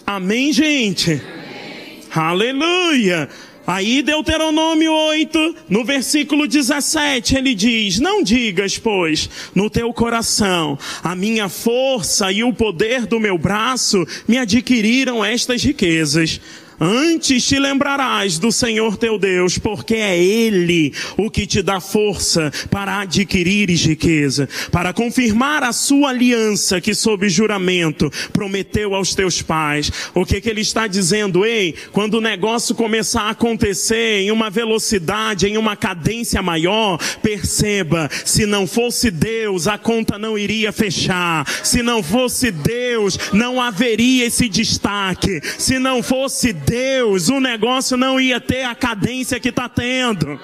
[0.06, 1.12] Amém, gente?
[1.12, 2.00] Amém.
[2.14, 3.28] Aleluia!
[3.66, 11.16] Aí Deuteronômio 8, no versículo 17, ele diz: Não digas, pois, no teu coração, a
[11.16, 16.38] minha força e o poder do meu braço me adquiriram estas riquezas.
[16.80, 22.52] Antes te lembrarás do Senhor teu Deus, porque é Ele o que te dá força
[22.70, 29.90] para adquirires riqueza, para confirmar a sua aliança que sob juramento prometeu aos teus pais.
[30.14, 31.44] O que que ele está dizendo?
[31.44, 38.08] Ei, quando o negócio começar a acontecer em uma velocidade, em uma cadência maior, perceba,
[38.24, 41.46] se não fosse Deus, a conta não iria fechar.
[41.62, 45.40] Se não fosse Deus, não haveria esse destaque.
[45.58, 50.38] Se não fosse Deus, o negócio não ia ter a cadência que está tendo.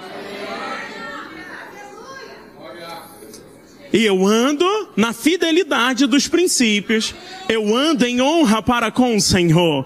[3.92, 4.64] E eu ando
[4.96, 7.14] na fidelidade dos princípios.
[7.48, 9.84] Eu ando em honra para com o Senhor.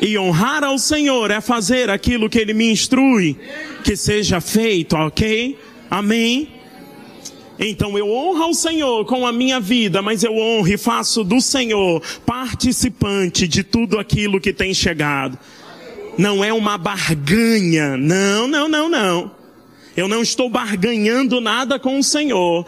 [0.00, 3.36] E honrar ao Senhor é fazer aquilo que Ele me instrui
[3.82, 5.58] que seja feito, ok?
[5.90, 6.48] Amém?
[7.58, 11.40] Então eu honro ao Senhor com a minha vida, mas eu honro e faço do
[11.40, 15.38] Senhor participante de tudo aquilo que tem chegado
[16.20, 17.96] não é uma barganha.
[17.96, 19.30] Não, não, não, não.
[19.96, 22.66] Eu não estou barganhando nada com o Senhor.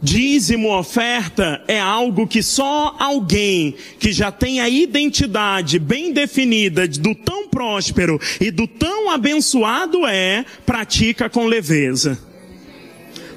[0.00, 7.14] Dízimo oferta é algo que só alguém que já tem a identidade bem definida do
[7.14, 12.25] tão próspero e do tão abençoado é, pratica com leveza.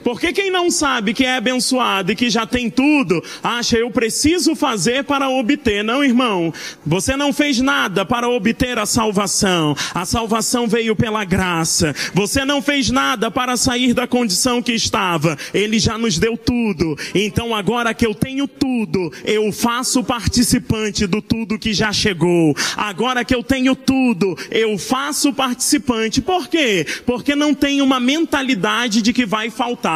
[0.04, 4.56] Porque quem não sabe que é abençoado e que já tem tudo, acha eu preciso
[4.56, 5.84] fazer para obter.
[5.84, 6.54] Não, irmão.
[6.86, 9.76] Você não fez nada para obter a salvação.
[9.94, 11.94] A salvação veio pela graça.
[12.14, 15.38] Você não fez nada para sair da condição que estava.
[15.54, 16.98] Ele já nos deu tudo.
[17.14, 22.56] Então agora que eu tenho tudo, eu faço participante do tudo que já chegou.
[22.76, 26.22] Agora que eu tenho tudo, eu faço participante.
[26.22, 26.86] Por quê?
[27.06, 29.89] Porque não tem uma mentalidade de que vai faltar.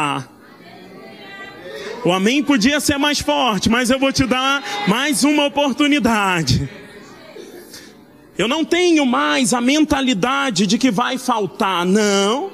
[2.04, 6.68] O amém podia ser mais forte, mas eu vou te dar mais uma oportunidade.
[8.36, 12.52] Eu não tenho mais a mentalidade de que vai faltar, não.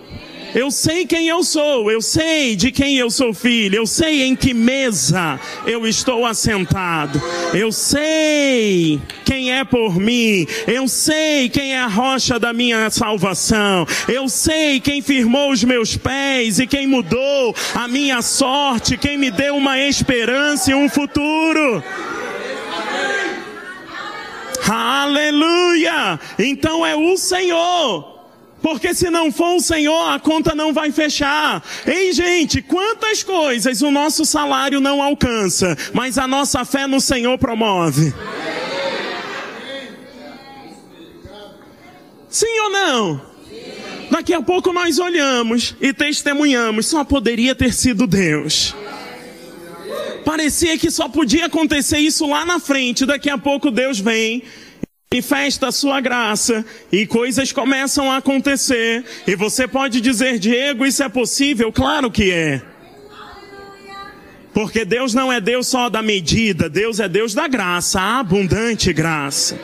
[0.54, 4.34] Eu sei quem eu sou, eu sei de quem eu sou filho, eu sei em
[4.34, 7.22] que mesa eu estou assentado,
[7.54, 13.86] eu sei quem é por mim, eu sei quem é a rocha da minha salvação,
[14.08, 19.30] eu sei quem firmou os meus pés e quem mudou a minha sorte, quem me
[19.30, 21.82] deu uma esperança e um futuro.
[24.68, 26.18] Aleluia!
[26.38, 28.19] Então é o Senhor
[28.62, 31.62] Porque se não for o Senhor, a conta não vai fechar.
[31.86, 37.38] Ei, gente, quantas coisas o nosso salário não alcança, mas a nossa fé no Senhor
[37.38, 38.12] promove.
[42.28, 43.30] Sim ou não?
[44.10, 48.74] Daqui a pouco nós olhamos e testemunhamos, só poderia ter sido Deus.
[50.24, 54.42] Parecia que só podia acontecer isso lá na frente, daqui a pouco Deus vem
[55.12, 59.04] manifesta a sua graça e coisas começam a acontecer.
[59.26, 61.72] E você pode dizer, Diego, isso é possível?
[61.72, 62.62] Claro que é.
[64.54, 68.92] Porque Deus não é Deus só da medida, Deus é Deus da graça, a abundante
[68.92, 69.58] graça.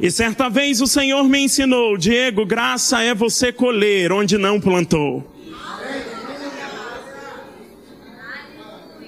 [0.00, 5.35] E certa vez o Senhor me ensinou, Diego, graça é você colher onde não plantou.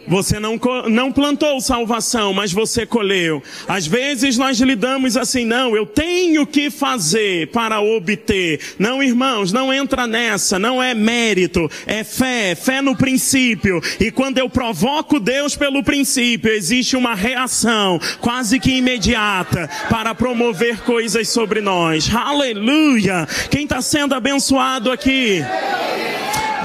[0.09, 3.43] Você não, não plantou salvação, mas você colheu.
[3.67, 8.61] Às vezes nós lidamos assim, não, eu tenho que fazer para obter.
[8.79, 13.81] Não, irmãos, não entra nessa, não é mérito, é fé, fé no princípio.
[14.01, 20.81] E quando eu provoco Deus pelo princípio, existe uma reação quase que imediata para promover
[20.81, 22.11] coisas sobre nós.
[22.15, 23.27] Aleluia!
[23.51, 25.43] Quem está sendo abençoado aqui?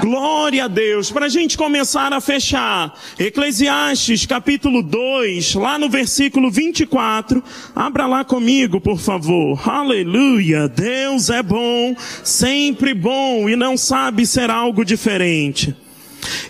[0.04, 1.10] Glória a Deus.
[1.10, 7.42] Para a gente começar a fechar, Eclesiastes capítulo 2, lá no versículo 24.
[7.74, 9.66] Abra lá comigo, por favor.
[9.66, 10.68] Aleluia.
[10.68, 15.74] Deus é bom, sempre bom e não sabe ser algo diferente.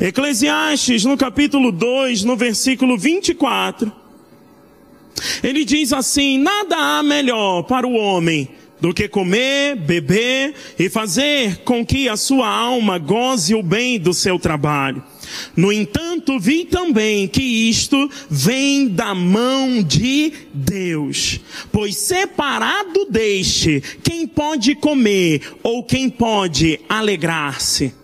[0.01, 3.93] Eclesiastes no capítulo 2, no versículo 24.
[5.45, 8.49] Ele diz assim: Nada há melhor para o homem
[8.85, 14.13] do que comer, beber e fazer com que a sua alma goze o bem do
[14.13, 15.03] seu trabalho.
[15.57, 21.41] No entanto, vi também que isto vem da mão de Deus.
[21.73, 27.95] Pois separado deste, quem pode comer ou quem pode alegrar-se?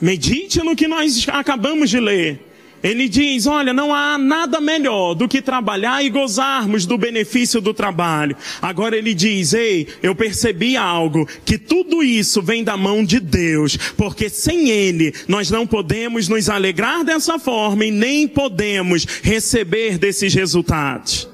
[0.00, 2.47] Medite no que nós acabamos de ler.
[2.82, 7.74] Ele diz: olha, não há nada melhor do que trabalhar e gozarmos do benefício do
[7.74, 8.36] trabalho.
[8.62, 13.76] Agora ele diz: ei, eu percebi algo, que tudo isso vem da mão de Deus,
[13.96, 20.32] porque sem Ele nós não podemos nos alegrar dessa forma e nem podemos receber desses
[20.34, 21.28] resultados.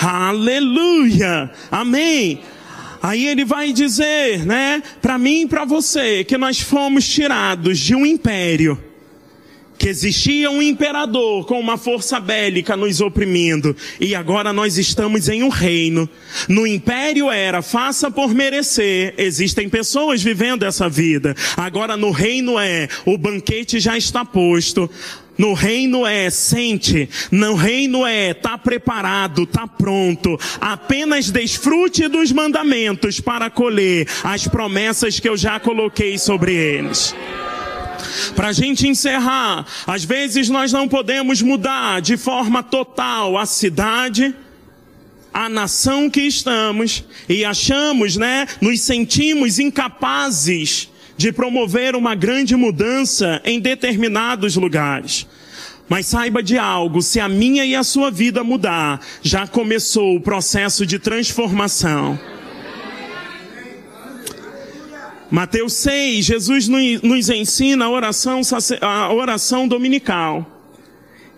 [0.00, 1.50] Aleluia!
[1.70, 2.40] Amém!
[3.02, 7.94] Aí ele vai dizer, né, para mim e para você, que nós fomos tirados de
[7.94, 8.78] um império
[9.78, 15.44] que existia um imperador com uma força bélica nos oprimindo, e agora nós estamos em
[15.44, 16.08] um reino.
[16.48, 21.34] No império era faça por merecer, existem pessoas vivendo essa vida.
[21.56, 24.90] Agora no reino é o banquete já está posto.
[25.38, 30.36] No reino é sente, no reino é tá preparado, tá pronto.
[30.60, 37.14] Apenas desfrute dos mandamentos para colher as promessas que eu já coloquei sobre eles.
[38.34, 44.34] Para a gente encerrar, às vezes nós não podemos mudar de forma total a cidade,
[45.32, 53.42] a nação que estamos e achamos, né, nos sentimos incapazes de promover uma grande mudança
[53.44, 55.26] em determinados lugares.
[55.88, 60.20] Mas saiba de algo, se a minha e a sua vida mudar, já começou o
[60.20, 62.18] processo de transformação.
[65.30, 68.40] Mateus 6, Jesus nos ensina a oração,
[68.80, 70.57] a oração dominical.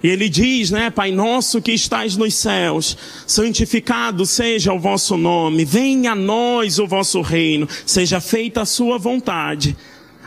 [0.03, 2.97] E ele diz, né, Pai nosso que estás nos céus,
[3.27, 8.99] santificado seja o vosso nome, venha a nós o vosso reino, seja feita a sua
[8.99, 9.77] vontade,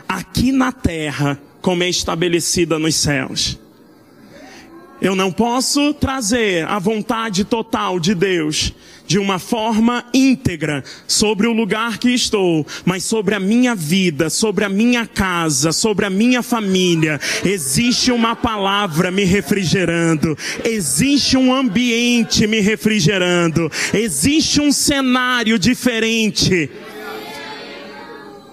[0.08, 3.58] aqui na terra, como é estabelecida nos céus.
[5.04, 8.72] Eu não posso trazer a vontade total de Deus
[9.06, 14.64] de uma forma íntegra sobre o lugar que estou, mas sobre a minha vida, sobre
[14.64, 17.20] a minha casa, sobre a minha família.
[17.44, 20.34] Existe uma palavra me refrigerando,
[20.64, 26.70] existe um ambiente me refrigerando, existe um cenário diferente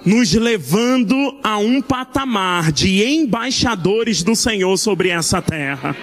[0.04, 5.95] nos levando a um patamar de embaixadores do Senhor sobre essa terra.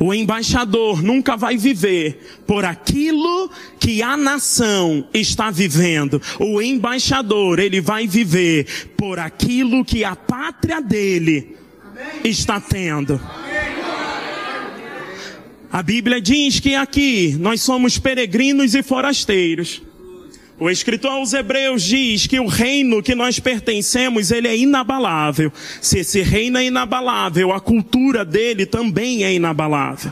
[0.00, 6.22] O embaixador nunca vai viver por aquilo que a nação está vivendo.
[6.38, 11.56] O embaixador, ele vai viver por aquilo que a pátria dele
[12.22, 13.20] está tendo.
[15.70, 19.82] A Bíblia diz que aqui nós somos peregrinos e forasteiros.
[20.60, 25.52] O escritor aos Hebreus diz que o reino que nós pertencemos, ele é inabalável.
[25.80, 30.10] Se esse reino é inabalável, a cultura dele também é inabalável.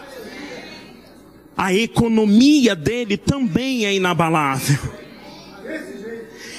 [1.56, 4.78] A economia dele também é inabalável.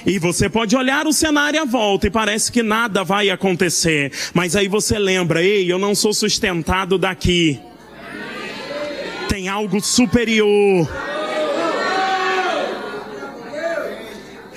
[0.06, 4.12] E você pode olhar o cenário à volta e parece que nada vai acontecer.
[4.34, 7.60] Mas aí você lembra, ei, eu não sou sustentado daqui.
[9.30, 10.90] Tem algo superior.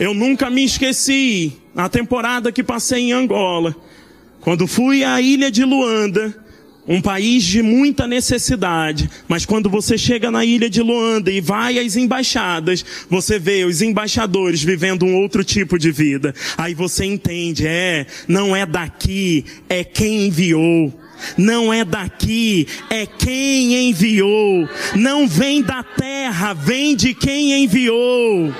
[0.00, 3.76] Eu nunca me esqueci, na temporada que passei em Angola,
[4.40, 6.34] quando fui à ilha de Luanda,
[6.88, 11.78] um país de muita necessidade, mas quando você chega na ilha de Luanda e vai
[11.78, 16.34] às embaixadas, você vê os embaixadores vivendo um outro tipo de vida.
[16.56, 20.98] Aí você entende, é, não é daqui, é quem enviou.
[21.36, 24.66] Não é daqui, é quem enviou.
[24.96, 28.50] Não vem da terra, vem de quem enviou.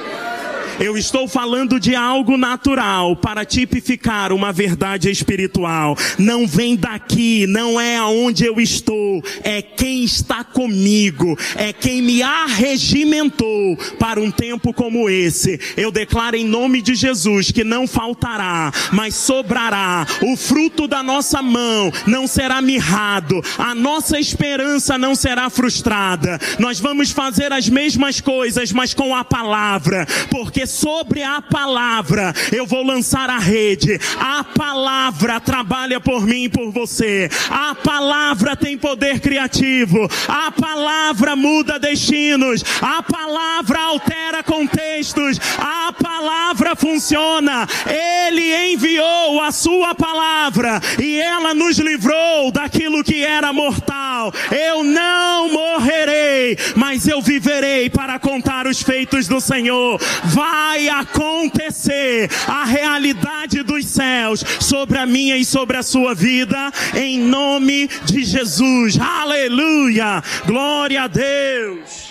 [0.81, 5.95] Eu estou falando de algo natural para tipificar uma verdade espiritual.
[6.19, 12.23] Não vem daqui, não é aonde eu estou, é quem está comigo, é quem me
[12.23, 15.61] arregimentou para um tempo como esse.
[15.77, 20.07] Eu declaro em nome de Jesus que não faltará, mas sobrará.
[20.23, 26.41] O fruto da nossa mão não será mirrado, a nossa esperança não será frustrada.
[26.59, 32.67] Nós vamos fazer as mesmas coisas, mas com a palavra, porque sobre a palavra eu
[32.67, 33.99] vou lançar a rede.
[34.19, 37.29] A palavra trabalha por mim e por você.
[37.51, 40.09] A palavra tem poder criativo.
[40.29, 42.65] A palavra muda destinos.
[42.81, 45.39] A palavra altera contextos.
[45.59, 47.67] A palavra funciona.
[47.87, 54.33] Ele enviou a sua palavra e ela nos livrou daquilo que era mortal.
[54.51, 60.01] Eu não morrerei, mas eu viverei para contar os feitos do Senhor.
[60.25, 66.71] Vai vai acontecer a realidade dos céus sobre a minha e sobre a sua vida,
[66.95, 68.99] em nome de Jesus.
[69.01, 70.23] Aleluia!
[70.47, 72.11] Glória a Deus!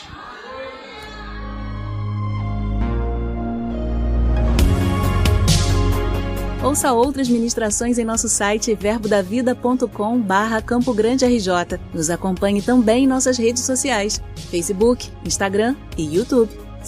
[6.64, 11.80] Ouça outras ministrações em nosso site verbodavida.com barra Campo Grande RJ.
[11.94, 14.20] Nos acompanhe também em nossas redes sociais,
[14.50, 16.69] Facebook, Instagram e YouTube.